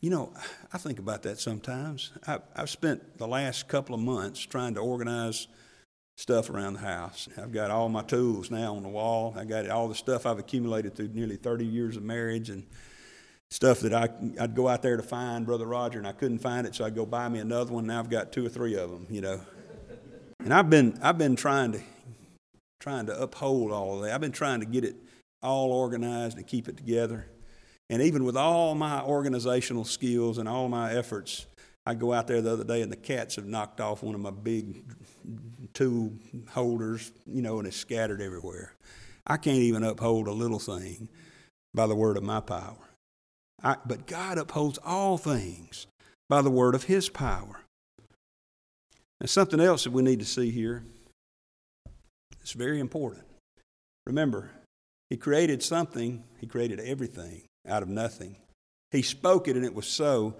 You 0.00 0.10
know, 0.10 0.32
I 0.72 0.78
think 0.78 0.98
about 0.98 1.22
that 1.22 1.38
sometimes. 1.38 2.10
I, 2.26 2.38
have 2.56 2.70
spent 2.70 3.18
the 3.18 3.28
last 3.28 3.68
couple 3.68 3.94
of 3.94 4.00
months 4.00 4.40
trying 4.40 4.74
to 4.74 4.80
organize 4.80 5.46
stuff 6.16 6.50
around 6.50 6.74
the 6.74 6.80
house. 6.80 7.28
I've 7.36 7.52
got 7.52 7.70
all 7.70 7.88
my 7.88 8.02
tools 8.02 8.50
now 8.50 8.74
on 8.74 8.82
the 8.82 8.88
wall. 8.88 9.34
I 9.36 9.44
got 9.44 9.68
all 9.68 9.88
the 9.88 9.94
stuff 9.94 10.26
I've 10.26 10.38
accumulated 10.38 10.96
through 10.96 11.08
nearly 11.08 11.36
30 11.36 11.66
years 11.66 11.96
of 11.96 12.02
marriage 12.02 12.50
and 12.50 12.66
stuff 13.50 13.80
that 13.80 13.92
I, 13.92 14.08
I'd 14.40 14.54
go 14.54 14.68
out 14.68 14.82
there 14.82 14.96
to 14.96 15.02
find 15.02 15.44
Brother 15.44 15.66
Roger 15.66 15.98
and 15.98 16.08
I 16.08 16.12
couldn't 16.12 16.38
find 16.38 16.66
it, 16.66 16.74
so 16.74 16.84
I'd 16.84 16.94
go 16.94 17.04
buy 17.04 17.28
me 17.28 17.38
another 17.38 17.72
one. 17.72 17.86
Now 17.86 18.00
I've 18.00 18.10
got 18.10 18.32
two 18.32 18.46
or 18.46 18.48
three 18.48 18.74
of 18.76 18.90
them, 18.90 19.06
you 19.10 19.20
know. 19.20 19.40
And 20.44 20.52
I've 20.52 20.68
been, 20.68 20.98
I've 21.00 21.18
been 21.18 21.36
trying 21.36 21.72
to, 21.72 21.80
trying 22.80 23.06
to 23.06 23.20
uphold 23.20 23.70
all 23.70 23.96
of 23.96 24.02
that. 24.02 24.12
I've 24.12 24.20
been 24.20 24.32
trying 24.32 24.58
to 24.58 24.66
get 24.66 24.84
it 24.84 24.96
all 25.40 25.70
organized 25.70 26.36
and 26.36 26.44
keep 26.46 26.68
it 26.68 26.76
together. 26.76 27.26
And 27.88 28.02
even 28.02 28.24
with 28.24 28.36
all 28.36 28.74
my 28.74 29.02
organizational 29.02 29.84
skills 29.84 30.38
and 30.38 30.48
all 30.48 30.68
my 30.68 30.92
efforts, 30.92 31.46
I 31.86 31.94
go 31.94 32.12
out 32.12 32.26
there 32.26 32.40
the 32.40 32.52
other 32.52 32.64
day 32.64 32.82
and 32.82 32.90
the 32.90 32.96
cats 32.96 33.36
have 33.36 33.46
knocked 33.46 33.80
off 33.80 34.02
one 34.02 34.16
of 34.16 34.20
my 34.20 34.30
big 34.30 34.82
tool 35.74 36.12
holders, 36.50 37.12
you 37.26 37.42
know, 37.42 37.58
and 37.58 37.68
it's 37.68 37.76
scattered 37.76 38.20
everywhere. 38.20 38.74
I 39.26 39.36
can't 39.36 39.58
even 39.58 39.84
uphold 39.84 40.26
a 40.26 40.32
little 40.32 40.58
thing 40.58 41.08
by 41.72 41.86
the 41.86 41.94
word 41.94 42.16
of 42.16 42.24
my 42.24 42.40
power. 42.40 42.76
I, 43.62 43.76
but 43.86 44.06
God 44.06 44.38
upholds 44.38 44.78
all 44.84 45.18
things 45.18 45.86
by 46.28 46.42
the 46.42 46.50
word 46.50 46.74
of 46.74 46.84
His 46.84 47.08
power. 47.08 47.61
And 49.22 49.30
something 49.30 49.60
else 49.60 49.84
that 49.84 49.92
we 49.92 50.02
need 50.02 50.18
to 50.18 50.26
see 50.26 50.50
here. 50.50 50.82
It's 52.40 52.54
very 52.54 52.80
important. 52.80 53.22
Remember, 54.04 54.50
He 55.10 55.16
created 55.16 55.62
something, 55.62 56.24
He 56.40 56.48
created 56.48 56.80
everything 56.80 57.44
out 57.68 57.84
of 57.84 57.88
nothing. 57.88 58.34
He 58.90 59.00
spoke 59.00 59.46
it 59.46 59.54
and 59.54 59.64
it 59.64 59.76
was 59.76 59.86
so. 59.86 60.34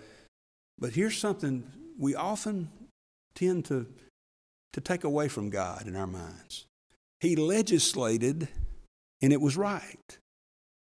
But 0.81 0.95
here's 0.95 1.17
something 1.17 1.63
we 1.97 2.17
often 2.17 2.71
tend 3.37 3.67
to, 3.67 3.87
to 4.73 4.81
take 4.81 5.05
away 5.05 5.29
from 5.29 5.49
God 5.49 5.87
in 5.87 5.95
our 5.95 6.09
minds 6.09 6.67
He 7.21 7.37
legislated 7.37 8.49
and 9.23 9.33
it 9.33 9.41
was 9.41 9.57
right. 9.57 10.19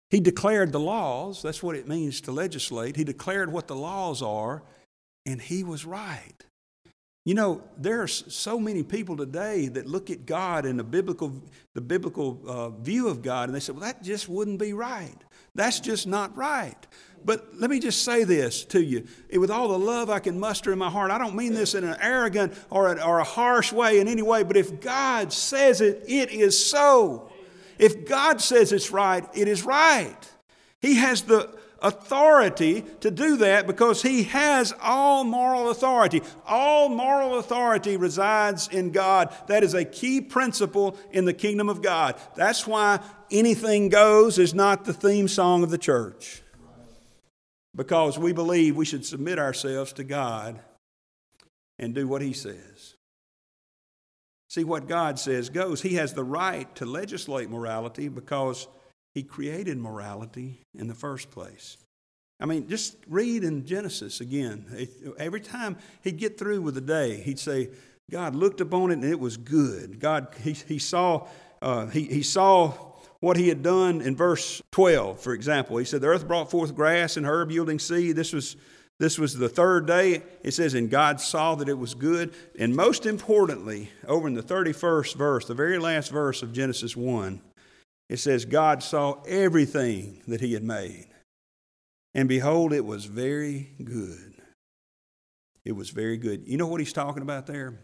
He 0.09 0.21
declared 0.21 0.71
the 0.71 0.79
laws. 0.79 1.41
That's 1.41 1.61
what 1.61 1.75
it 1.75 1.85
means 1.85 2.21
to 2.21 2.31
legislate. 2.31 2.95
He 2.95 3.03
declared 3.03 3.51
what 3.51 3.67
the 3.67 3.75
laws 3.75 4.21
are, 4.21 4.63
and 5.25 5.41
he 5.41 5.65
was 5.65 5.83
right. 5.83 6.45
You 7.29 7.35
know, 7.35 7.61
there 7.77 8.01
are 8.01 8.07
so 8.07 8.59
many 8.59 8.81
people 8.81 9.15
today 9.15 9.67
that 9.67 9.85
look 9.85 10.09
at 10.09 10.25
God 10.25 10.65
and 10.65 10.79
the 10.79 10.83
biblical, 10.83 11.31
the 11.75 11.79
biblical 11.79 12.41
uh, 12.47 12.69
view 12.69 13.07
of 13.07 13.21
God, 13.21 13.49
and 13.49 13.55
they 13.55 13.59
say, 13.59 13.71
well, 13.71 13.83
that 13.83 14.01
just 14.01 14.27
wouldn't 14.27 14.57
be 14.57 14.73
right. 14.73 15.13
That's 15.53 15.79
just 15.79 16.07
not 16.07 16.35
right. 16.35 16.75
But 17.23 17.53
let 17.53 17.69
me 17.69 17.79
just 17.79 18.03
say 18.03 18.23
this 18.23 18.65
to 18.65 18.81
you. 18.81 19.05
With 19.31 19.51
all 19.51 19.67
the 19.67 19.77
love 19.77 20.09
I 20.09 20.17
can 20.17 20.39
muster 20.39 20.73
in 20.73 20.79
my 20.79 20.89
heart, 20.89 21.11
I 21.11 21.19
don't 21.19 21.35
mean 21.35 21.53
this 21.53 21.75
in 21.75 21.83
an 21.83 21.97
arrogant 22.01 22.51
or 22.71 22.93
a, 22.93 23.05
or 23.05 23.19
a 23.19 23.23
harsh 23.23 23.71
way 23.71 23.99
in 23.99 24.07
any 24.07 24.23
way, 24.23 24.41
but 24.41 24.57
if 24.57 24.81
God 24.81 25.31
says 25.31 25.81
it, 25.81 26.03
it 26.07 26.31
is 26.31 26.57
so. 26.65 27.31
If 27.77 28.07
God 28.07 28.41
says 28.41 28.71
it's 28.71 28.89
right, 28.89 29.23
it 29.35 29.47
is 29.47 29.61
right. 29.61 30.17
He 30.81 30.95
has 30.95 31.21
the 31.21 31.58
authority 31.81 32.83
to 33.01 33.11
do 33.11 33.37
that 33.37 33.67
because 33.67 34.01
he 34.01 34.23
has 34.23 34.73
all 34.81 35.23
moral 35.23 35.69
authority. 35.69 36.21
All 36.45 36.89
moral 36.89 37.37
authority 37.39 37.97
resides 37.97 38.67
in 38.67 38.91
God. 38.91 39.33
That 39.47 39.63
is 39.63 39.73
a 39.73 39.85
key 39.85 40.21
principle 40.21 40.97
in 41.11 41.25
the 41.25 41.33
kingdom 41.33 41.69
of 41.69 41.81
God. 41.81 42.15
That's 42.35 42.65
why 42.67 42.99
anything 43.31 43.89
goes 43.89 44.37
is 44.37 44.53
not 44.53 44.85
the 44.85 44.93
theme 44.93 45.27
song 45.27 45.63
of 45.63 45.71
the 45.71 45.77
church. 45.77 46.41
Because 47.75 48.17
we 48.17 48.33
believe 48.33 48.75
we 48.75 48.85
should 48.85 49.05
submit 49.05 49.39
ourselves 49.39 49.93
to 49.93 50.03
God 50.03 50.59
and 51.77 51.95
do 51.95 52.07
what 52.07 52.21
he 52.21 52.33
says. 52.33 52.95
See, 54.49 54.63
what 54.63 54.87
God 54.87 55.19
says 55.19 55.49
goes. 55.49 55.81
He 55.81 55.93
has 55.95 56.13
the 56.13 56.23
right 56.23 56.73
to 56.75 56.85
legislate 56.85 57.49
morality 57.49 58.09
because 58.09 58.67
he 59.13 59.23
created 59.23 59.77
morality 59.77 60.61
in 60.75 60.87
the 60.87 60.95
first 60.95 61.31
place. 61.31 61.77
I 62.39 62.45
mean, 62.45 62.69
just 62.69 62.95
read 63.07 63.43
in 63.43 63.65
Genesis 63.65 64.21
again. 64.21 64.87
Every 65.17 65.41
time 65.41 65.77
he'd 66.03 66.17
get 66.17 66.37
through 66.37 66.61
with 66.61 66.75
the 66.75 66.81
day, 66.81 67.21
he'd 67.21 67.39
say, 67.39 67.69
God 68.09 68.33
looked 68.33 68.61
upon 68.61 68.91
it 68.91 68.95
and 68.95 69.03
it 69.03 69.19
was 69.19 69.37
good. 69.37 69.99
God, 69.99 70.33
he, 70.41 70.53
he 70.53 70.79
saw, 70.79 71.27
uh, 71.61 71.87
he, 71.87 72.05
he 72.05 72.23
saw 72.23 72.73
what 73.19 73.37
he 73.37 73.49
had 73.49 73.61
done 73.61 74.01
in 74.01 74.15
verse 74.15 74.61
12, 74.71 75.19
for 75.19 75.33
example. 75.33 75.77
He 75.77 75.85
said, 75.85 76.01
The 76.01 76.07
earth 76.07 76.27
brought 76.27 76.49
forth 76.49 76.73
grass 76.73 77.17
and 77.17 77.25
herb 77.25 77.51
yielding 77.51 77.79
seed. 77.79 78.15
This 78.15 78.31
was, 78.31 78.55
this 78.99 79.19
was 79.19 79.37
the 79.37 79.49
third 79.49 79.85
day. 79.85 80.23
It 80.41 80.51
says, 80.51 80.73
And 80.73 80.89
God 80.89 81.19
saw 81.19 81.55
that 81.55 81.67
it 81.67 81.77
was 81.77 81.93
good. 81.93 82.33
And 82.57 82.75
most 82.75 83.05
importantly, 83.05 83.91
over 84.07 84.27
in 84.27 84.33
the 84.33 84.43
31st 84.43 85.15
verse, 85.15 85.45
the 85.45 85.53
very 85.53 85.77
last 85.77 86.09
verse 86.11 86.41
of 86.41 86.53
Genesis 86.53 86.95
1, 86.95 87.41
it 88.09 88.17
says, 88.17 88.45
God 88.45 88.81
saw 88.81 89.21
everything 89.27 90.21
that 90.27 90.41
he 90.41 90.53
had 90.53 90.63
made. 90.63 91.07
And 92.15 92.27
behold, 92.27 92.73
it 92.73 92.85
was 92.85 93.05
very 93.05 93.69
good. 93.83 94.33
It 95.63 95.73
was 95.73 95.91
very 95.91 96.17
good. 96.17 96.47
You 96.47 96.57
know 96.57 96.67
what 96.67 96.79
he's 96.79 96.93
talking 96.93 97.21
about 97.21 97.45
there? 97.45 97.79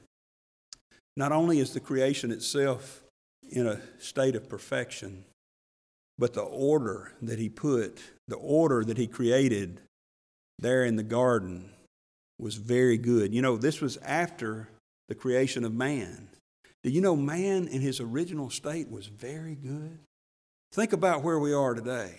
Not 1.15 1.31
only 1.31 1.59
is 1.59 1.73
the 1.73 1.79
creation 1.79 2.31
itself 2.31 3.03
in 3.49 3.67
a 3.67 3.79
state 3.99 4.35
of 4.35 4.49
perfection, 4.49 5.25
but 6.17 6.33
the 6.33 6.41
order 6.41 7.13
that 7.21 7.37
he 7.37 7.49
put, 7.49 8.01
the 8.27 8.37
order 8.37 8.83
that 8.83 8.97
he 8.97 9.05
created 9.07 9.81
there 10.57 10.83
in 10.83 10.95
the 10.95 11.03
garden 11.03 11.69
was 12.39 12.55
very 12.55 12.97
good. 12.97 13.33
You 13.33 13.41
know, 13.41 13.57
this 13.57 13.81
was 13.81 13.97
after 13.97 14.69
the 15.07 15.15
creation 15.15 15.63
of 15.63 15.73
man. 15.73 16.29
Do 16.83 16.89
you 16.89 17.01
know 17.01 17.15
man 17.15 17.67
in 17.67 17.81
his 17.81 17.99
original 17.99 18.49
state 18.49 18.89
was 18.89 19.07
very 19.07 19.55
good? 19.55 19.99
Think 20.75 20.91
about 20.91 21.23
where 21.23 21.39
we 21.39 21.53
are 21.53 21.73
today. 21.73 22.11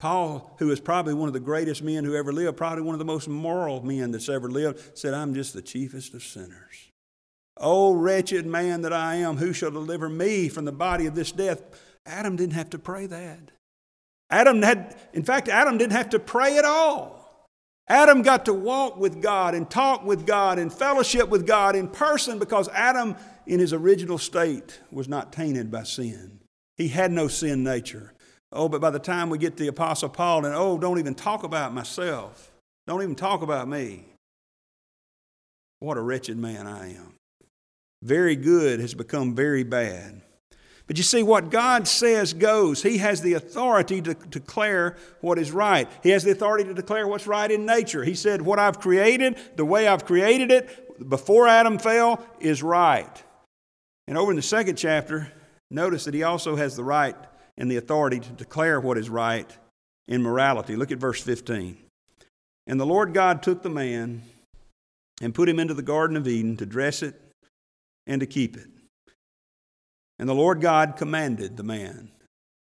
Paul, 0.00 0.56
who 0.58 0.70
is 0.70 0.80
probably 0.80 1.12
one 1.12 1.28
of 1.28 1.34
the 1.34 1.40
greatest 1.40 1.82
men 1.82 2.04
who 2.04 2.16
ever 2.16 2.32
lived, 2.32 2.56
probably 2.56 2.82
one 2.82 2.94
of 2.94 2.98
the 2.98 3.04
most 3.04 3.28
moral 3.28 3.84
men 3.84 4.12
that's 4.12 4.30
ever 4.30 4.48
lived, 4.48 4.96
said, 4.96 5.12
I'm 5.12 5.34
just 5.34 5.52
the 5.52 5.60
chiefest 5.60 6.14
of 6.14 6.22
sinners. 6.22 6.90
Oh, 7.58 7.92
wretched 7.92 8.46
man 8.46 8.80
that 8.80 8.94
I 8.94 9.16
am, 9.16 9.36
who 9.36 9.52
shall 9.52 9.70
deliver 9.70 10.08
me 10.08 10.48
from 10.48 10.64
the 10.64 10.72
body 10.72 11.04
of 11.04 11.14
this 11.14 11.32
death? 11.32 11.62
Adam 12.06 12.34
didn't 12.34 12.54
have 12.54 12.70
to 12.70 12.78
pray 12.78 13.04
that. 13.04 13.50
Adam 14.30 14.62
had, 14.62 14.96
in 15.12 15.22
fact, 15.22 15.50
Adam 15.50 15.76
didn't 15.76 15.92
have 15.92 16.08
to 16.08 16.18
pray 16.18 16.56
at 16.56 16.64
all. 16.64 17.46
Adam 17.88 18.22
got 18.22 18.46
to 18.46 18.54
walk 18.54 18.96
with 18.96 19.20
God 19.20 19.54
and 19.54 19.68
talk 19.68 20.02
with 20.02 20.24
God 20.24 20.58
and 20.58 20.72
fellowship 20.72 21.28
with 21.28 21.46
God 21.46 21.76
in 21.76 21.88
person 21.88 22.38
because 22.38 22.70
Adam, 22.70 23.16
in 23.46 23.60
his 23.60 23.74
original 23.74 24.16
state, 24.16 24.80
was 24.90 25.08
not 25.08 25.30
tainted 25.30 25.70
by 25.70 25.82
sin. 25.82 26.38
He 26.82 26.88
had 26.88 27.12
no 27.12 27.28
sin 27.28 27.62
nature. 27.62 28.12
Oh, 28.50 28.68
but 28.68 28.80
by 28.80 28.90
the 28.90 28.98
time 28.98 29.30
we 29.30 29.38
get 29.38 29.56
to 29.56 29.62
the 29.62 29.68
Apostle 29.68 30.08
Paul, 30.08 30.44
and 30.44 30.54
oh, 30.54 30.76
don't 30.76 30.98
even 30.98 31.14
talk 31.14 31.44
about 31.44 31.72
myself, 31.72 32.50
don't 32.88 33.02
even 33.02 33.14
talk 33.14 33.42
about 33.42 33.68
me. 33.68 34.04
What 35.78 35.96
a 35.96 36.00
wretched 36.00 36.36
man 36.36 36.66
I 36.66 36.94
am 36.94 37.14
very 38.02 38.34
good 38.34 38.80
has 38.80 38.94
become 38.94 39.34
very 39.34 39.62
bad. 39.62 40.20
But 40.88 40.98
you 40.98 41.04
see, 41.04 41.22
what 41.22 41.50
God 41.50 41.86
says 41.86 42.34
goes. 42.34 42.82
He 42.82 42.98
has 42.98 43.22
the 43.22 43.34
authority 43.34 44.02
to 44.02 44.14
declare 44.14 44.96
what 45.20 45.38
is 45.38 45.52
right. 45.52 45.88
He 46.02 46.10
has 46.10 46.24
the 46.24 46.32
authority 46.32 46.64
to 46.64 46.74
declare 46.74 47.06
what's 47.06 47.28
right 47.28 47.48
in 47.48 47.64
nature. 47.64 48.02
He 48.02 48.14
said, 48.14 48.42
What 48.42 48.58
I've 48.58 48.80
created, 48.80 49.38
the 49.54 49.64
way 49.64 49.86
I've 49.86 50.04
created 50.04 50.50
it 50.50 51.08
before 51.08 51.46
Adam 51.46 51.78
fell, 51.78 52.26
is 52.40 52.64
right. 52.64 53.22
And 54.08 54.18
over 54.18 54.32
in 54.32 54.36
the 54.36 54.42
second 54.42 54.74
chapter, 54.76 55.32
notice 55.72 56.04
that 56.04 56.14
he 56.14 56.22
also 56.22 56.56
has 56.56 56.76
the 56.76 56.84
right 56.84 57.16
and 57.56 57.70
the 57.70 57.76
authority 57.76 58.20
to 58.20 58.30
declare 58.30 58.80
what 58.80 58.98
is 58.98 59.10
right 59.10 59.50
in 60.08 60.22
morality. 60.22 60.76
Look 60.76 60.92
at 60.92 60.98
verse 60.98 61.20
15. 61.20 61.76
And 62.66 62.80
the 62.80 62.86
Lord 62.86 63.12
God 63.14 63.42
took 63.42 63.62
the 63.62 63.70
man 63.70 64.22
and 65.20 65.34
put 65.34 65.48
him 65.48 65.58
into 65.58 65.74
the 65.74 65.82
Garden 65.82 66.16
of 66.16 66.28
Eden 66.28 66.56
to 66.58 66.66
dress 66.66 67.02
it 67.02 67.20
and 68.06 68.20
to 68.20 68.26
keep 68.26 68.56
it. 68.56 68.68
And 70.18 70.28
the 70.28 70.34
Lord 70.34 70.60
God 70.60 70.96
commanded 70.96 71.56
the 71.56 71.62
man, 71.62 72.10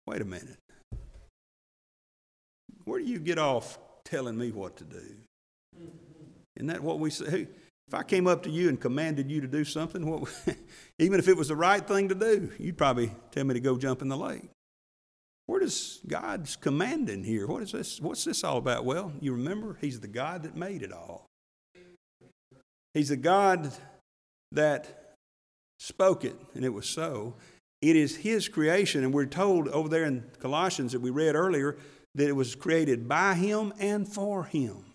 wait 0.08 0.22
a 0.22 0.26
minute. 0.26 0.58
Where 2.86 3.00
do 3.00 3.06
you 3.06 3.20
get 3.20 3.38
off 3.38 3.78
telling 4.04 4.38
me 4.38 4.52
what 4.52 4.78
to 4.78 4.84
do? 4.84 5.16
Isn't 6.58 6.68
that 6.68 6.84
what 6.84 7.00
we 7.00 7.10
say? 7.10 7.48
If 7.88 7.94
I 7.94 8.04
came 8.04 8.28
up 8.28 8.44
to 8.44 8.50
you 8.50 8.70
and 8.70 8.80
commanded 8.80 9.30
you 9.30 9.42
to 9.42 9.48
do 9.48 9.64
something, 9.64 10.06
what, 10.06 10.32
even 11.00 11.20
if 11.20 11.28
it 11.28 11.38
was 11.38 11.50
the 11.50 11.56
right 11.56 11.86
thing 11.86 12.10
to 12.10 12.16
do, 12.16 12.52
you'd 12.58 12.78
probably 12.78 13.12
tell 13.32 13.44
me 13.44 13.54
to 13.54 13.60
go 13.60 13.78
jump 13.78 14.02
in 14.02 14.08
the 14.08 14.18
lake. 14.18 14.50
Where 15.46 15.60
does 15.60 16.00
God's 16.08 16.56
commanding 16.56 17.24
here? 17.24 17.48
What 17.48 17.62
is 17.64 17.74
this? 17.74 18.00
What's 18.00 18.24
this 18.24 18.44
all 18.44 18.58
about? 18.58 18.86
Well, 18.86 19.12
you 19.20 19.34
remember, 19.34 19.78
He's 19.82 20.00
the 20.00 20.08
God 20.08 20.44
that 20.44 20.56
made 20.56 20.82
it 20.82 20.94
all. 20.94 21.26
He's 22.94 23.10
the 23.10 23.18
God 23.18 23.72
that 24.52 25.16
spoke 25.80 26.24
it, 26.24 26.36
and 26.54 26.64
it 26.64 26.70
was 26.70 26.88
so. 26.88 27.36
It 27.82 27.98
is 27.98 28.16
His 28.16 28.48
creation, 28.48 29.04
and 29.04 29.14
we're 29.14 29.26
told 29.26 29.68
over 29.68 29.90
there 29.90 30.06
in 30.06 30.24
Colossians 30.40 30.94
that 30.94 31.02
we 31.02 31.10
read 31.10 31.36
earlier 31.36 31.78
that 32.16 32.30
it 32.30 32.36
was 32.36 32.56
created 32.56 33.10
by 33.10 33.34
Him 33.34 33.74
and 33.80 34.08
for 34.08 34.46
Him. 34.46 34.86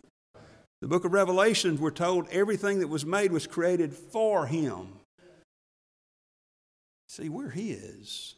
The 0.81 0.88
book 0.88 1.05
of 1.05 1.12
Revelations, 1.12 1.81
we're 1.81 1.91
told 1.91 2.29
everything 2.31 2.81
that 2.81 2.88
was 2.88 3.05
made 3.05 3.33
was 3.33 3.47
created 3.47 3.93
for 3.93 4.47
Him. 4.47 4.93
See, 7.09 7.29
we're 7.29 7.51
His. 7.51 8.37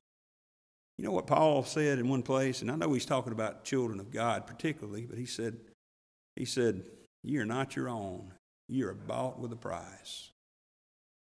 You 1.00 1.06
know 1.06 1.12
what 1.12 1.26
Paul 1.26 1.64
said 1.64 1.98
in 1.98 2.08
one 2.08 2.22
place, 2.22 2.60
and 2.60 2.70
I 2.70 2.76
know 2.76 2.92
he's 2.92 3.06
talking 3.06 3.32
about 3.32 3.64
children 3.64 4.00
of 4.00 4.10
God 4.10 4.46
particularly, 4.46 5.06
but 5.06 5.18
he 5.18 5.24
said, 5.24 5.56
he 6.36 6.44
said, 6.44 6.82
You're 7.22 7.46
not 7.46 7.74
your 7.74 7.88
own. 7.88 8.34
You're 8.68 8.92
bought 8.92 9.38
with 9.38 9.50
a 9.50 9.56
price. 9.56 10.30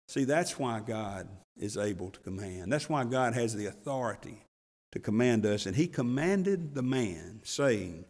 See, 0.07 0.23
that's 0.23 0.57
why 0.57 0.79
God 0.79 1.27
is 1.59 1.75
able 1.75 2.09
to 2.09 2.19
command. 2.21 2.71
That's 2.71 2.87
why 2.87 3.03
God 3.03 3.33
has 3.33 3.53
the 3.53 3.65
authority 3.65 4.45
to 4.93 4.99
command 4.99 5.45
us. 5.45 5.65
And 5.65 5.75
He 5.75 5.87
commanded 5.87 6.73
the 6.73 6.81
man, 6.81 7.41
saying, 7.43 8.05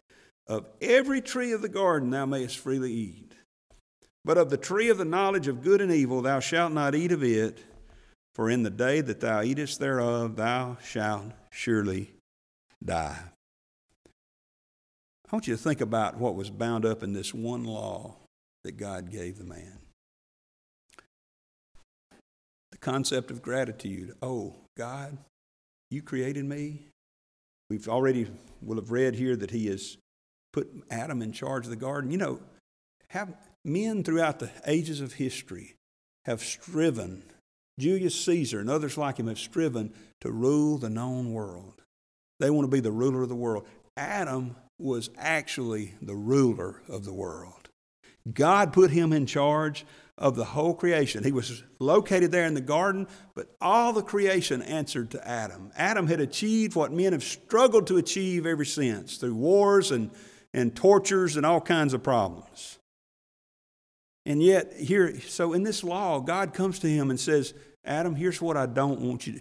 Of 0.48 0.66
every 0.80 1.20
tree 1.20 1.52
of 1.52 1.62
the 1.62 1.68
garden 1.68 2.10
thou 2.10 2.26
mayest 2.26 2.58
freely 2.58 2.92
eat, 2.92 3.34
but 4.24 4.38
of 4.38 4.50
the 4.50 4.56
tree 4.56 4.88
of 4.88 4.98
the 4.98 5.04
knowledge 5.04 5.48
of 5.48 5.62
good 5.62 5.80
and 5.80 5.90
evil 5.90 6.22
thou 6.22 6.40
shalt 6.40 6.72
not 6.72 6.94
eat 6.94 7.12
of 7.12 7.24
it, 7.24 7.64
for 8.34 8.48
in 8.48 8.62
the 8.62 8.70
day 8.70 9.00
that 9.00 9.20
thou 9.20 9.42
eatest 9.42 9.80
thereof 9.80 10.36
thou 10.36 10.76
shalt 10.84 11.32
surely 11.50 12.12
die. 12.84 13.18
I 15.26 15.34
want 15.34 15.48
you 15.48 15.56
to 15.56 15.62
think 15.62 15.80
about 15.80 16.18
what 16.18 16.36
was 16.36 16.50
bound 16.50 16.84
up 16.84 17.02
in 17.02 17.12
this 17.12 17.34
one 17.34 17.64
law 17.64 18.16
that 18.62 18.76
God 18.76 19.10
gave 19.10 19.38
the 19.38 19.44
man 19.44 19.80
the 22.76 22.78
concept 22.78 23.30
of 23.30 23.40
gratitude. 23.40 24.14
Oh, 24.20 24.54
God, 24.76 25.16
you 25.90 26.02
created 26.02 26.44
me. 26.44 26.88
We've 27.70 27.88
already 27.88 28.28
will 28.60 28.76
have 28.76 28.90
read 28.90 29.14
here 29.14 29.34
that 29.34 29.50
he 29.50 29.68
has 29.68 29.96
put 30.56 30.72
Adam 30.90 31.20
in 31.20 31.32
charge 31.32 31.64
of 31.64 31.70
the 31.70 31.76
garden. 31.76 32.10
You 32.10 32.16
know, 32.16 32.40
have 33.08 33.36
men 33.62 34.02
throughout 34.02 34.38
the 34.38 34.50
ages 34.66 35.02
of 35.02 35.12
history 35.12 35.76
have 36.24 36.42
striven, 36.42 37.22
Julius 37.78 38.18
Caesar 38.24 38.60
and 38.60 38.70
others 38.70 38.96
like 38.96 39.18
him 39.18 39.26
have 39.26 39.38
striven 39.38 39.92
to 40.22 40.32
rule 40.32 40.78
the 40.78 40.88
known 40.88 41.34
world. 41.34 41.82
They 42.40 42.48
want 42.48 42.64
to 42.64 42.74
be 42.74 42.80
the 42.80 42.90
ruler 42.90 43.22
of 43.22 43.28
the 43.28 43.34
world. 43.34 43.66
Adam 43.98 44.56
was 44.78 45.10
actually 45.18 45.92
the 46.00 46.14
ruler 46.14 46.80
of 46.88 47.04
the 47.04 47.12
world. 47.12 47.68
God 48.32 48.72
put 48.72 48.90
him 48.90 49.12
in 49.12 49.26
charge 49.26 49.84
of 50.16 50.36
the 50.36 50.44
whole 50.46 50.72
creation. 50.72 51.22
He 51.22 51.32
was 51.32 51.62
located 51.78 52.32
there 52.32 52.46
in 52.46 52.54
the 52.54 52.62
garden, 52.62 53.08
but 53.34 53.54
all 53.60 53.92
the 53.92 54.02
creation 54.02 54.62
answered 54.62 55.10
to 55.10 55.28
Adam. 55.28 55.70
Adam 55.76 56.06
had 56.06 56.20
achieved 56.20 56.74
what 56.74 56.92
men 56.92 57.12
have 57.12 57.22
struggled 57.22 57.86
to 57.88 57.98
achieve 57.98 58.46
ever 58.46 58.64
since 58.64 59.18
through 59.18 59.34
wars 59.34 59.90
and, 59.90 60.10
and 60.56 60.74
tortures 60.74 61.36
and 61.36 61.44
all 61.44 61.60
kinds 61.60 61.92
of 61.92 62.02
problems. 62.02 62.78
And 64.24 64.42
yet, 64.42 64.72
here, 64.72 65.20
so 65.20 65.52
in 65.52 65.62
this 65.62 65.84
law, 65.84 66.18
God 66.18 66.52
comes 66.54 66.80
to 66.80 66.88
him 66.88 67.10
and 67.10 67.20
says, 67.20 67.54
Adam, 67.84 68.16
here's 68.16 68.40
what 68.42 68.56
I 68.56 68.66
don't 68.66 69.00
want 69.00 69.26
you 69.26 69.34
to. 69.34 69.40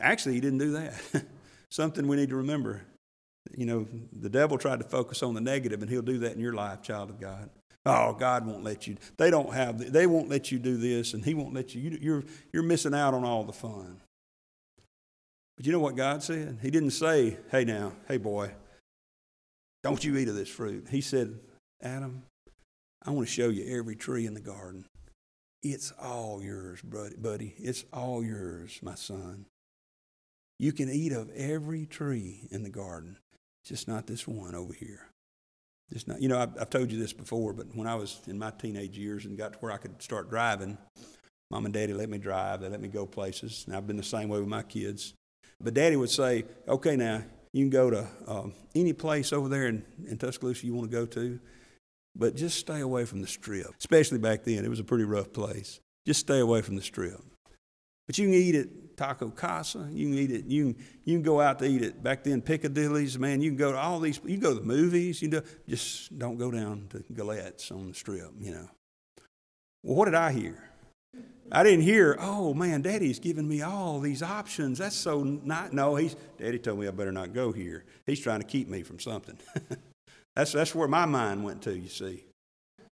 Actually, 0.00 0.34
he 0.34 0.40
didn't 0.40 0.58
do 0.58 0.72
that. 0.72 0.94
Something 1.70 2.08
we 2.08 2.16
need 2.16 2.30
to 2.30 2.36
remember. 2.36 2.82
You 3.56 3.66
know, 3.66 3.86
the 4.12 4.30
devil 4.30 4.58
tried 4.58 4.80
to 4.80 4.84
focus 4.84 5.22
on 5.22 5.34
the 5.34 5.40
negative, 5.40 5.82
and 5.82 5.90
he'll 5.90 6.02
do 6.02 6.18
that 6.20 6.32
in 6.32 6.40
your 6.40 6.54
life, 6.54 6.82
child 6.82 7.10
of 7.10 7.20
God. 7.20 7.50
Oh, 7.86 8.14
God 8.14 8.46
won't 8.46 8.64
let 8.64 8.86
you. 8.86 8.96
They 9.18 9.30
don't 9.30 9.52
have. 9.52 9.92
They 9.92 10.06
won't 10.06 10.30
let 10.30 10.50
you 10.50 10.58
do 10.58 10.78
this, 10.78 11.12
and 11.12 11.22
He 11.22 11.34
won't 11.34 11.52
let 11.52 11.74
you. 11.74 11.98
You're 12.00 12.24
you're 12.50 12.62
missing 12.62 12.94
out 12.94 13.12
on 13.12 13.24
all 13.24 13.44
the 13.44 13.52
fun. 13.52 14.00
But 15.56 15.66
you 15.66 15.72
know 15.72 15.80
what 15.80 15.94
God 15.94 16.22
said? 16.22 16.60
He 16.62 16.70
didn't 16.70 16.92
say, 16.92 17.36
"Hey 17.50 17.66
now, 17.66 17.92
hey 18.08 18.16
boy, 18.16 18.52
don't 19.84 20.02
you 20.02 20.16
eat 20.16 20.28
of 20.28 20.34
this 20.34 20.48
fruit." 20.48 20.88
He 20.88 21.00
said, 21.00 21.38
"Adam, 21.80 22.24
I 23.06 23.10
want 23.10 23.28
to 23.28 23.32
show 23.32 23.50
you 23.50 23.64
every 23.78 23.94
tree 23.94 24.26
in 24.26 24.34
the 24.34 24.40
garden. 24.40 24.86
It's 25.62 25.92
all 25.92 26.42
yours, 26.42 26.82
buddy. 26.82 27.54
It's 27.56 27.84
all 27.92 28.24
yours, 28.24 28.80
my 28.82 28.96
son. 28.96 29.46
You 30.58 30.72
can 30.72 30.90
eat 30.90 31.12
of 31.12 31.30
every 31.30 31.86
tree 31.86 32.48
in 32.50 32.64
the 32.64 32.70
garden, 32.70 33.18
just 33.64 33.86
not 33.86 34.08
this 34.08 34.26
one 34.26 34.56
over 34.56 34.72
here." 34.72 35.06
Just 35.92 36.08
not, 36.08 36.22
you 36.22 36.28
know, 36.28 36.38
I've, 36.38 36.58
I've 36.58 36.70
told 36.70 36.90
you 36.90 36.98
this 36.98 37.12
before, 37.12 37.52
but 37.52 37.66
when 37.76 37.86
I 37.86 37.94
was 37.94 38.22
in 38.26 38.38
my 38.38 38.50
teenage 38.50 38.96
years 38.96 39.26
and 39.26 39.36
got 39.36 39.52
to 39.52 39.58
where 39.58 39.70
I 39.70 39.76
could 39.76 40.00
start 40.00 40.30
driving, 40.30 40.78
mom 41.50 41.66
and 41.66 41.74
daddy 41.74 41.92
let 41.92 42.08
me 42.08 42.16
drive. 42.16 42.62
They 42.62 42.70
let 42.70 42.80
me 42.80 42.88
go 42.88 43.04
places. 43.04 43.64
And 43.66 43.76
I've 43.76 43.86
been 43.86 43.98
the 43.98 44.02
same 44.02 44.30
way 44.30 44.38
with 44.38 44.48
my 44.48 44.62
kids. 44.62 45.12
But 45.60 45.74
Daddy 45.74 45.96
would 45.96 46.10
say, 46.10 46.44
okay, 46.66 46.96
now 46.96 47.22
you 47.54 47.62
can 47.62 47.70
go 47.70 47.88
to 47.88 48.08
um, 48.26 48.52
any 48.74 48.92
place 48.92 49.32
over 49.32 49.48
there 49.48 49.68
in, 49.68 49.84
in 50.08 50.18
Tuscaloosa 50.18 50.66
you 50.66 50.74
want 50.74 50.90
to 50.90 50.96
go 50.96 51.06
to, 51.06 51.38
but 52.16 52.34
just 52.34 52.58
stay 52.58 52.80
away 52.80 53.04
from 53.04 53.20
the 53.20 53.28
strip. 53.28 53.68
Especially 53.78 54.18
back 54.18 54.42
then, 54.42 54.64
it 54.64 54.68
was 54.68 54.80
a 54.80 54.84
pretty 54.84 55.04
rough 55.04 55.32
place. 55.32 55.78
Just 56.04 56.18
stay 56.18 56.40
away 56.40 56.62
from 56.62 56.74
the 56.74 56.82
strip. 56.82 57.20
But 58.08 58.18
you 58.18 58.26
can 58.26 58.34
eat 58.34 58.56
at 58.56 58.96
Taco 58.96 59.30
Casa. 59.30 59.88
You 59.92 60.08
can 60.08 60.18
eat 60.18 60.32
it. 60.32 60.46
You 60.46 60.74
can 60.74 60.84
you 61.04 61.14
can 61.14 61.22
go 61.22 61.40
out 61.40 61.60
to 61.60 61.64
eat 61.64 61.82
it. 61.82 62.02
Back 62.02 62.24
then, 62.24 62.42
Piccadilly's. 62.42 63.20
Man, 63.20 63.40
you 63.40 63.50
can 63.50 63.56
go 63.56 63.70
to 63.70 63.78
all 63.78 64.00
these. 64.00 64.20
You 64.24 64.32
can 64.32 64.40
go 64.40 64.54
to 64.54 64.60
the 64.60 64.66
movies. 64.66 65.22
You 65.22 65.28
do, 65.28 65.42
just 65.68 66.18
don't 66.18 66.36
go 66.36 66.50
down 66.50 66.88
to 66.90 67.04
Gallette's 67.14 67.70
on 67.70 67.86
the 67.86 67.94
strip. 67.94 68.32
You 68.40 68.50
know. 68.50 68.68
Well, 69.84 69.94
what 69.94 70.06
did 70.06 70.16
I 70.16 70.32
hear? 70.32 70.60
I 71.52 71.62
didn't 71.62 71.82
hear, 71.82 72.16
oh 72.18 72.54
man, 72.54 72.82
Daddy's 72.82 73.18
giving 73.18 73.46
me 73.46 73.62
all 73.62 74.00
these 74.00 74.22
options. 74.22 74.78
That's 74.78 74.96
so 74.96 75.22
not. 75.22 75.72
No, 75.72 75.94
he's 75.96 76.16
Daddy 76.38 76.58
told 76.58 76.78
me 76.78 76.88
I 76.88 76.90
better 76.90 77.12
not 77.12 77.32
go 77.32 77.52
here. 77.52 77.84
He's 78.06 78.20
trying 78.20 78.40
to 78.40 78.46
keep 78.46 78.68
me 78.68 78.82
from 78.82 78.98
something. 78.98 79.38
that's 80.34 80.52
that's 80.52 80.74
where 80.74 80.88
my 80.88 81.06
mind 81.06 81.44
went 81.44 81.62
to. 81.62 81.78
You 81.78 81.88
see. 81.88 82.24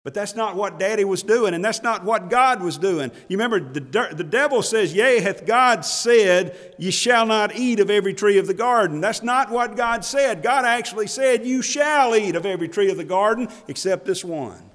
But 0.02 0.14
that's 0.14 0.34
not 0.34 0.56
what 0.56 0.78
Daddy 0.78 1.04
was 1.04 1.22
doing, 1.22 1.52
and 1.52 1.62
that's 1.62 1.82
not 1.82 2.04
what 2.04 2.30
God 2.30 2.62
was 2.62 2.78
doing. 2.78 3.10
You 3.28 3.36
remember, 3.36 3.60
the, 3.60 4.14
the 4.14 4.24
devil 4.24 4.62
says, 4.62 4.94
Yea, 4.94 5.20
hath 5.20 5.44
God 5.44 5.84
said, 5.84 6.74
Ye 6.78 6.90
shall 6.90 7.26
not 7.26 7.54
eat 7.54 7.80
of 7.80 7.90
every 7.90 8.14
tree 8.14 8.38
of 8.38 8.46
the 8.46 8.54
garden. 8.54 9.02
That's 9.02 9.22
not 9.22 9.50
what 9.50 9.76
God 9.76 10.02
said. 10.02 10.42
God 10.42 10.64
actually 10.64 11.06
said, 11.06 11.44
You 11.44 11.60
shall 11.60 12.16
eat 12.16 12.34
of 12.34 12.46
every 12.46 12.66
tree 12.66 12.90
of 12.90 12.96
the 12.96 13.04
garden 13.04 13.48
except 13.68 14.06
this 14.06 14.24
one. 14.24 14.69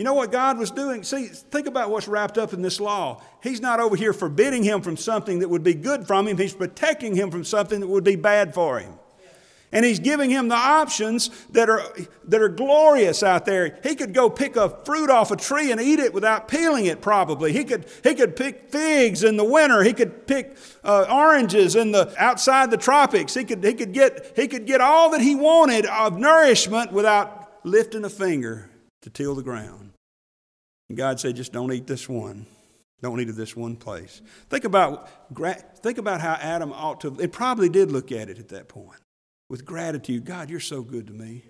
You 0.00 0.04
know 0.04 0.14
what 0.14 0.32
God 0.32 0.56
was 0.56 0.70
doing? 0.70 1.02
See, 1.02 1.26
think 1.26 1.66
about 1.66 1.90
what's 1.90 2.08
wrapped 2.08 2.38
up 2.38 2.54
in 2.54 2.62
this 2.62 2.80
law. 2.80 3.20
He's 3.42 3.60
not 3.60 3.80
over 3.80 3.94
here 3.96 4.14
forbidding 4.14 4.62
him 4.62 4.80
from 4.80 4.96
something 4.96 5.40
that 5.40 5.50
would 5.50 5.62
be 5.62 5.74
good 5.74 6.06
from 6.06 6.26
him, 6.26 6.38
He's 6.38 6.54
protecting 6.54 7.14
him 7.14 7.30
from 7.30 7.44
something 7.44 7.80
that 7.80 7.86
would 7.86 8.02
be 8.02 8.16
bad 8.16 8.54
for 8.54 8.78
him. 8.78 8.94
And 9.72 9.84
he's 9.84 9.98
giving 9.98 10.30
him 10.30 10.48
the 10.48 10.54
options 10.54 11.28
that 11.50 11.68
are, 11.68 11.82
that 12.24 12.40
are 12.40 12.48
glorious 12.48 13.22
out 13.22 13.44
there. 13.44 13.78
He 13.82 13.94
could 13.94 14.14
go 14.14 14.30
pick 14.30 14.56
a 14.56 14.70
fruit 14.86 15.10
off 15.10 15.30
a 15.32 15.36
tree 15.36 15.70
and 15.70 15.78
eat 15.78 15.98
it 15.98 16.14
without 16.14 16.48
peeling 16.48 16.86
it, 16.86 17.02
probably. 17.02 17.52
He 17.52 17.64
could, 17.64 17.84
he 18.02 18.14
could 18.14 18.36
pick 18.36 18.70
figs 18.70 19.22
in 19.22 19.36
the 19.36 19.44
winter. 19.44 19.82
He 19.82 19.92
could 19.92 20.26
pick 20.26 20.56
uh, 20.82 21.04
oranges 21.10 21.76
in 21.76 21.92
the, 21.92 22.14
outside 22.16 22.70
the 22.70 22.78
tropics. 22.78 23.34
He 23.34 23.44
could, 23.44 23.62
he, 23.62 23.74
could 23.74 23.92
get, 23.92 24.32
he 24.34 24.48
could 24.48 24.64
get 24.64 24.80
all 24.80 25.10
that 25.10 25.20
he 25.20 25.34
wanted 25.34 25.84
of 25.84 26.18
nourishment 26.18 26.90
without 26.90 27.66
lifting 27.66 28.02
a 28.06 28.10
finger 28.10 28.70
to 29.02 29.10
till 29.10 29.34
the 29.34 29.42
ground. 29.42 29.92
And 30.88 30.98
God 30.98 31.20
said, 31.20 31.36
just 31.36 31.52
don't 31.52 31.72
eat 31.72 31.86
this 31.86 32.08
one. 32.08 32.46
Don't 33.02 33.20
eat 33.20 33.28
of 33.30 33.36
this 33.36 33.56
one 33.56 33.76
place. 33.76 34.20
Think 34.50 34.64
about, 34.64 35.08
think 35.82 35.98
about 35.98 36.20
how 36.20 36.34
Adam 36.34 36.72
ought 36.72 37.00
to, 37.00 37.16
it 37.18 37.32
probably 37.32 37.68
did 37.68 37.90
look 37.90 38.12
at 38.12 38.28
it 38.28 38.38
at 38.38 38.48
that 38.50 38.68
point 38.68 39.00
with 39.48 39.64
gratitude. 39.64 40.24
God, 40.24 40.50
you're 40.50 40.60
so 40.60 40.82
good 40.82 41.06
to 41.06 41.12
me. 41.12 41.44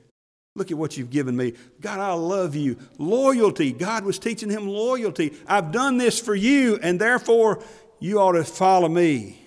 Look 0.56 0.70
at 0.70 0.78
what 0.78 0.96
you've 0.96 1.10
given 1.10 1.36
me. 1.36 1.54
God, 1.80 2.00
I 2.00 2.12
love 2.12 2.54
you. 2.54 2.76
Loyalty. 2.98 3.72
God 3.72 4.04
was 4.04 4.18
teaching 4.18 4.50
him 4.50 4.68
loyalty. 4.68 5.34
I've 5.46 5.72
done 5.72 5.96
this 5.96 6.20
for 6.20 6.34
you, 6.34 6.78
and 6.82 7.00
therefore 7.00 7.62
you 7.98 8.20
ought 8.20 8.32
to 8.32 8.44
follow 8.44 8.88
me. 8.88 9.39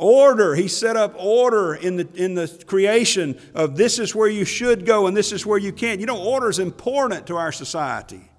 Order. 0.00 0.54
He 0.54 0.66
set 0.66 0.96
up 0.96 1.14
order 1.18 1.74
in 1.74 1.98
the, 1.98 2.08
in 2.14 2.34
the 2.34 2.48
creation 2.66 3.38
of 3.54 3.76
this 3.76 3.98
is 3.98 4.14
where 4.14 4.28
you 4.28 4.46
should 4.46 4.86
go 4.86 5.06
and 5.06 5.14
this 5.14 5.30
is 5.30 5.44
where 5.44 5.58
you 5.58 5.72
can't. 5.72 6.00
You 6.00 6.06
know, 6.06 6.18
order 6.18 6.48
is 6.48 6.58
important 6.58 7.26
to 7.26 7.36
our 7.36 7.52
society. 7.52 8.30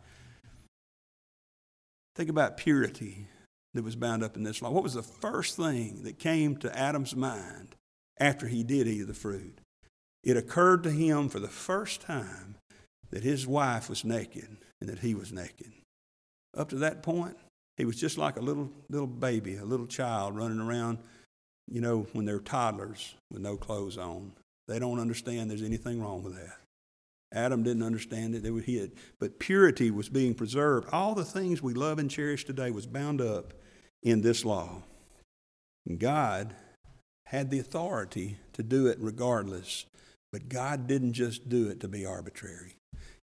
Think 2.15 2.32
about 2.32 2.58
purity 2.58 3.28
that 3.76 3.84
was 3.84 3.95
bound 3.95 4.24
up 4.24 4.36
in 4.36 4.41
this 4.41 4.62
law. 4.62 4.71
What 4.71 4.82
was 4.82 4.95
the 4.95 5.04
first 5.04 5.56
thing 5.56 6.02
that 6.04 6.17
came 6.17 6.58
to 6.58 6.78
Adam's 6.78 7.15
mind 7.15 7.76
after 8.19 8.47
he 8.47 8.63
did 8.63 8.88
eat 8.88 9.02
of 9.02 9.08
the 9.08 9.13
fruit? 9.13 9.62
It 10.24 10.38
occurred 10.38 10.82
to 10.84 10.91
him 10.91 11.30
for 11.30 11.39
the 11.39 11.47
first 11.47 12.02
time 12.02 12.56
that 13.12 13.24
his 13.24 13.45
wife 13.45 13.88
was 13.88 14.04
naked 14.04 14.58
and 14.80 14.89
that 14.89 15.00
he 15.00 15.13
was 15.13 15.32
naked. 15.32 15.71
Up 16.58 16.69
to 16.69 16.78
that 16.78 17.04
point, 17.04 17.38
he 17.78 17.86
was 17.86 18.00
just 18.00 18.17
like 18.17 18.38
a 18.38 18.41
little, 18.41 18.69
little 18.89 19.08
baby, 19.08 19.58
a 19.58 19.65
little 19.65 19.88
child 19.88 20.36
running 20.36 20.60
around, 20.60 20.97
you 21.72 21.82
know, 21.82 22.08
when 22.14 22.26
they're 22.26 22.40
toddlers 22.40 23.16
with 23.32 23.42
no 23.42 23.58
clothes 23.58 23.98
on. 23.98 24.34
They 24.68 24.80
don't 24.80 25.00
understand 25.00 25.50
there's 25.50 25.64
anything 25.64 26.02
wrong 26.02 26.24
with 26.24 26.36
that. 26.36 26.58
Adam 27.34 27.64
didn't 27.64 27.84
understand 27.84 28.36
it, 28.36 28.44
they 28.44 28.52
were 28.52 28.60
hid. 28.60 28.92
But 29.20 29.40
purity 29.40 29.90
was 29.90 30.10
being 30.10 30.34
preserved. 30.34 30.90
All 30.92 31.16
the 31.16 31.24
things 31.24 31.62
we 31.62 31.74
love 31.74 31.98
and 31.98 32.12
cherish 32.12 32.46
today 32.46 32.72
was 32.72 32.86
bound 32.86 33.22
up 33.22 33.54
in 34.04 34.22
this 34.22 34.44
law. 34.44 34.84
And 35.88 35.98
God 35.98 36.54
had 37.28 37.50
the 37.50 37.60
authority 37.60 38.38
to 38.54 38.64
do 38.64 38.88
it 38.88 38.98
regardless, 39.00 39.86
but 40.32 40.50
God 40.50 40.88
didn't 40.88 41.14
just 41.14 41.48
do 41.48 41.70
it 41.70 41.80
to 41.80 41.88
be 41.88 42.06
arbitrary. 42.06 42.76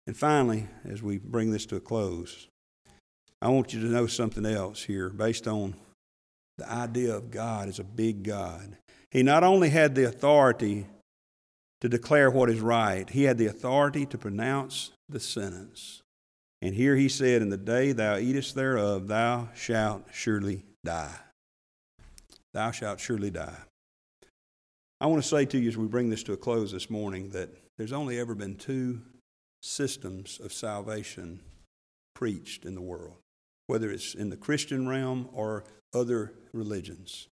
And 0.06 0.16
finally, 0.16 0.66
as 0.88 1.02
we 1.02 1.18
bring 1.18 1.50
this 1.50 1.66
to 1.66 1.76
a 1.76 1.80
close, 1.80 2.48
I 3.42 3.48
want 3.48 3.74
you 3.74 3.80
to 3.82 3.86
know 3.86 4.06
something 4.06 4.46
else 4.46 4.82
here 4.82 5.10
based 5.10 5.46
on 5.46 5.74
the 6.58 6.70
idea 6.70 7.14
of 7.14 7.30
God 7.30 7.68
as 7.68 7.78
a 7.78 7.84
big 7.84 8.22
God. 8.24 8.76
He 9.10 9.22
not 9.22 9.42
only 9.42 9.70
had 9.70 9.94
the 9.94 10.06
authority 10.06 10.86
to 11.80 11.88
declare 11.88 12.30
what 12.30 12.50
is 12.50 12.60
right. 12.60 13.08
He 13.08 13.22
had 13.22 13.38
the 13.38 13.46
authority 13.46 14.04
to 14.06 14.18
pronounce 14.18 14.90
the 15.08 15.20
sentence. 15.20 16.02
And 16.60 16.74
here 16.74 16.96
he 16.96 17.08
said, 17.08 17.40
In 17.40 17.50
the 17.50 17.56
day 17.56 17.92
thou 17.92 18.18
eatest 18.18 18.54
thereof, 18.54 19.06
thou 19.06 19.48
shalt 19.54 20.04
surely 20.12 20.64
die. 20.84 21.14
Thou 22.52 22.72
shalt 22.72 23.00
surely 23.00 23.30
die. 23.30 23.58
I 25.00 25.06
want 25.06 25.22
to 25.22 25.28
say 25.28 25.44
to 25.46 25.58
you 25.58 25.68
as 25.68 25.76
we 25.76 25.86
bring 25.86 26.10
this 26.10 26.24
to 26.24 26.32
a 26.32 26.36
close 26.36 26.72
this 26.72 26.90
morning 26.90 27.30
that 27.30 27.50
there's 27.76 27.92
only 27.92 28.18
ever 28.18 28.34
been 28.34 28.56
two 28.56 29.00
systems 29.62 30.40
of 30.42 30.52
salvation 30.52 31.40
preached 32.14 32.64
in 32.64 32.74
the 32.74 32.80
world, 32.80 33.14
whether 33.68 33.90
it's 33.90 34.14
in 34.14 34.30
the 34.30 34.36
Christian 34.36 34.88
realm 34.88 35.28
or 35.32 35.64
other 35.94 36.32
religions. 36.52 37.28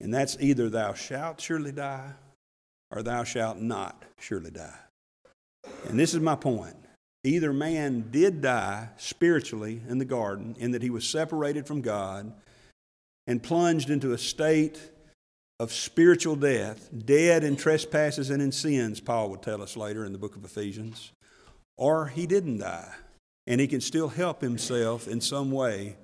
And 0.00 0.12
that's 0.12 0.36
either 0.40 0.68
thou 0.68 0.92
shalt 0.92 1.40
surely 1.40 1.72
die 1.72 2.12
or 2.90 3.02
thou 3.02 3.24
shalt 3.24 3.58
not 3.58 4.04
surely 4.18 4.50
die. 4.50 4.78
And 5.88 5.98
this 5.98 6.12
is 6.12 6.20
my 6.20 6.34
point. 6.34 6.76
Either 7.22 7.52
man 7.52 8.08
did 8.10 8.40
die 8.40 8.88
spiritually 8.96 9.82
in 9.88 9.98
the 9.98 10.04
garden, 10.04 10.56
in 10.58 10.72
that 10.72 10.82
he 10.82 10.90
was 10.90 11.06
separated 11.06 11.66
from 11.66 11.82
God 11.82 12.32
and 13.26 13.42
plunged 13.42 13.90
into 13.90 14.12
a 14.12 14.18
state 14.18 14.80
of 15.60 15.72
spiritual 15.72 16.34
death, 16.34 16.88
dead 17.04 17.44
in 17.44 17.56
trespasses 17.56 18.30
and 18.30 18.40
in 18.40 18.50
sins, 18.50 19.00
Paul 19.00 19.28
would 19.30 19.42
tell 19.42 19.60
us 19.60 19.76
later 19.76 20.06
in 20.06 20.12
the 20.12 20.18
book 20.18 20.34
of 20.34 20.44
Ephesians, 20.44 21.12
or 21.76 22.06
he 22.06 22.26
didn't 22.26 22.58
die, 22.58 22.94
and 23.46 23.60
he 23.60 23.66
can 23.66 23.80
still 23.80 24.08
help 24.08 24.40
himself 24.40 25.08
in 25.08 25.20
some 25.20 25.50
way 25.50 25.96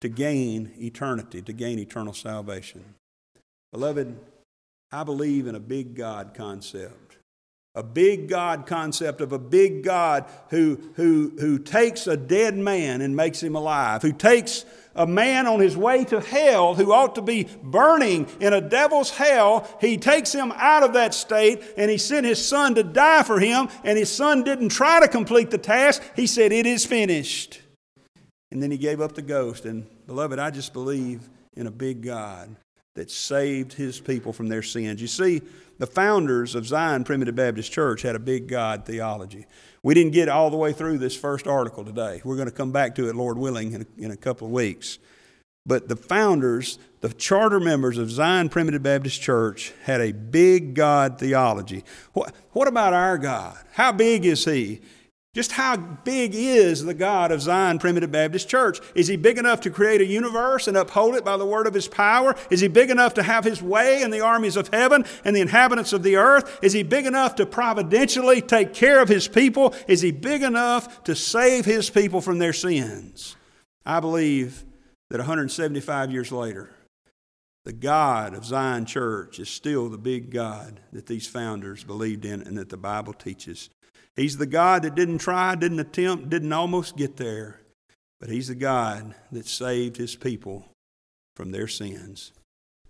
to 0.00 0.08
gain 0.08 0.72
eternity, 0.78 1.40
to 1.42 1.52
gain 1.52 1.78
eternal 1.78 2.12
salvation. 2.12 2.84
Beloved, 3.72 4.18
I 4.92 5.04
believe 5.04 5.46
in 5.46 5.54
a 5.54 5.60
big 5.60 5.94
God 5.94 6.34
concept. 6.34 7.05
A 7.76 7.82
big 7.82 8.28
God 8.28 8.66
concept 8.66 9.20
of 9.20 9.32
a 9.32 9.38
big 9.38 9.84
God 9.84 10.24
who, 10.48 10.80
who, 10.94 11.32
who 11.38 11.58
takes 11.58 12.06
a 12.06 12.16
dead 12.16 12.56
man 12.56 13.02
and 13.02 13.14
makes 13.14 13.42
him 13.42 13.54
alive, 13.54 14.00
who 14.00 14.12
takes 14.12 14.64
a 14.94 15.06
man 15.06 15.46
on 15.46 15.60
his 15.60 15.76
way 15.76 16.02
to 16.06 16.20
hell 16.20 16.74
who 16.74 16.90
ought 16.90 17.14
to 17.16 17.20
be 17.22 17.46
burning 17.62 18.26
in 18.40 18.54
a 18.54 18.62
devil's 18.62 19.10
hell. 19.10 19.68
He 19.78 19.98
takes 19.98 20.32
him 20.32 20.52
out 20.56 20.84
of 20.84 20.94
that 20.94 21.12
state 21.12 21.62
and 21.76 21.90
he 21.90 21.98
sent 21.98 22.24
his 22.24 22.44
son 22.44 22.74
to 22.76 22.82
die 22.82 23.22
for 23.22 23.38
him, 23.38 23.68
and 23.84 23.98
his 23.98 24.10
son 24.10 24.42
didn't 24.42 24.70
try 24.70 25.00
to 25.00 25.08
complete 25.08 25.50
the 25.50 25.58
task. 25.58 26.02
He 26.16 26.26
said, 26.26 26.52
It 26.52 26.64
is 26.64 26.86
finished. 26.86 27.60
And 28.50 28.62
then 28.62 28.70
he 28.70 28.78
gave 28.78 29.02
up 29.02 29.12
the 29.12 29.22
ghost. 29.22 29.66
And 29.66 29.86
beloved, 30.06 30.38
I 30.38 30.50
just 30.50 30.72
believe 30.72 31.28
in 31.54 31.66
a 31.66 31.70
big 31.70 32.02
God 32.02 32.56
that 32.96 33.10
saved 33.10 33.72
his 33.74 34.00
people 34.00 34.32
from 34.32 34.48
their 34.48 34.62
sins. 34.62 35.00
You 35.00 35.06
see, 35.06 35.42
the 35.78 35.86
founders 35.86 36.54
of 36.54 36.66
Zion 36.66 37.04
Primitive 37.04 37.34
Baptist 37.34 37.70
Church 37.70 38.02
had 38.02 38.16
a 38.16 38.18
big 38.18 38.48
God 38.48 38.84
theology. 38.84 39.46
We 39.82 39.94
didn't 39.94 40.12
get 40.12 40.28
all 40.28 40.50
the 40.50 40.56
way 40.56 40.72
through 40.72 40.98
this 40.98 41.14
first 41.14 41.46
article 41.46 41.84
today. 41.84 42.20
We're 42.24 42.36
going 42.36 42.48
to 42.48 42.54
come 42.54 42.72
back 42.72 42.94
to 42.96 43.08
it, 43.08 43.14
Lord 43.14 43.38
willing, 43.38 43.72
in 43.72 43.82
a, 43.82 44.04
in 44.04 44.10
a 44.10 44.16
couple 44.16 44.46
of 44.48 44.52
weeks. 44.52 44.98
But 45.66 45.88
the 45.88 45.96
founders, 45.96 46.78
the 47.02 47.10
charter 47.10 47.60
members 47.60 47.98
of 47.98 48.10
Zion 48.10 48.48
Primitive 48.48 48.82
Baptist 48.82 49.20
Church, 49.20 49.72
had 49.84 50.00
a 50.00 50.12
big 50.12 50.74
God 50.74 51.18
theology. 51.18 51.84
What, 52.14 52.34
what 52.52 52.68
about 52.68 52.94
our 52.94 53.18
God? 53.18 53.58
How 53.72 53.92
big 53.92 54.24
is 54.24 54.44
He? 54.44 54.80
Just 55.36 55.52
how 55.52 55.76
big 55.76 56.34
is 56.34 56.82
the 56.82 56.94
God 56.94 57.30
of 57.30 57.42
Zion 57.42 57.78
Primitive 57.78 58.10
Baptist 58.10 58.48
Church? 58.48 58.80
Is 58.94 59.06
He 59.06 59.16
big 59.16 59.36
enough 59.36 59.60
to 59.60 59.70
create 59.70 60.00
a 60.00 60.06
universe 60.06 60.66
and 60.66 60.78
uphold 60.78 61.14
it 61.14 61.26
by 61.26 61.36
the 61.36 61.44
word 61.44 61.66
of 61.66 61.74
His 61.74 61.88
power? 61.88 62.34
Is 62.48 62.60
He 62.60 62.68
big 62.68 62.88
enough 62.88 63.12
to 63.12 63.22
have 63.22 63.44
His 63.44 63.60
way 63.60 64.00
in 64.00 64.10
the 64.10 64.22
armies 64.22 64.56
of 64.56 64.68
heaven 64.68 65.04
and 65.26 65.36
the 65.36 65.42
inhabitants 65.42 65.92
of 65.92 66.02
the 66.02 66.16
earth? 66.16 66.58
Is 66.62 66.72
He 66.72 66.82
big 66.82 67.04
enough 67.04 67.34
to 67.34 67.44
providentially 67.44 68.40
take 68.40 68.72
care 68.72 69.02
of 69.02 69.10
His 69.10 69.28
people? 69.28 69.74
Is 69.86 70.00
He 70.00 70.10
big 70.10 70.42
enough 70.42 71.04
to 71.04 71.14
save 71.14 71.66
His 71.66 71.90
people 71.90 72.22
from 72.22 72.38
their 72.38 72.54
sins? 72.54 73.36
I 73.84 74.00
believe 74.00 74.64
that 75.10 75.18
175 75.18 76.12
years 76.12 76.32
later, 76.32 76.70
the 77.66 77.74
God 77.74 78.32
of 78.32 78.46
Zion 78.46 78.86
Church 78.86 79.38
is 79.38 79.50
still 79.50 79.90
the 79.90 79.98
big 79.98 80.30
God 80.30 80.80
that 80.94 81.04
these 81.04 81.26
founders 81.26 81.84
believed 81.84 82.24
in 82.24 82.40
and 82.40 82.56
that 82.56 82.70
the 82.70 82.78
Bible 82.78 83.12
teaches. 83.12 83.68
He's 84.16 84.38
the 84.38 84.46
God 84.46 84.82
that 84.82 84.94
didn't 84.94 85.18
try, 85.18 85.54
didn't 85.54 85.78
attempt, 85.78 86.30
didn't 86.30 86.52
almost 86.52 86.96
get 86.96 87.16
there, 87.18 87.60
but 88.18 88.30
He's 88.30 88.48
the 88.48 88.54
God 88.54 89.14
that 89.30 89.46
saved 89.46 89.98
His 89.98 90.16
people 90.16 90.66
from 91.36 91.52
their 91.52 91.68
sins. 91.68 92.32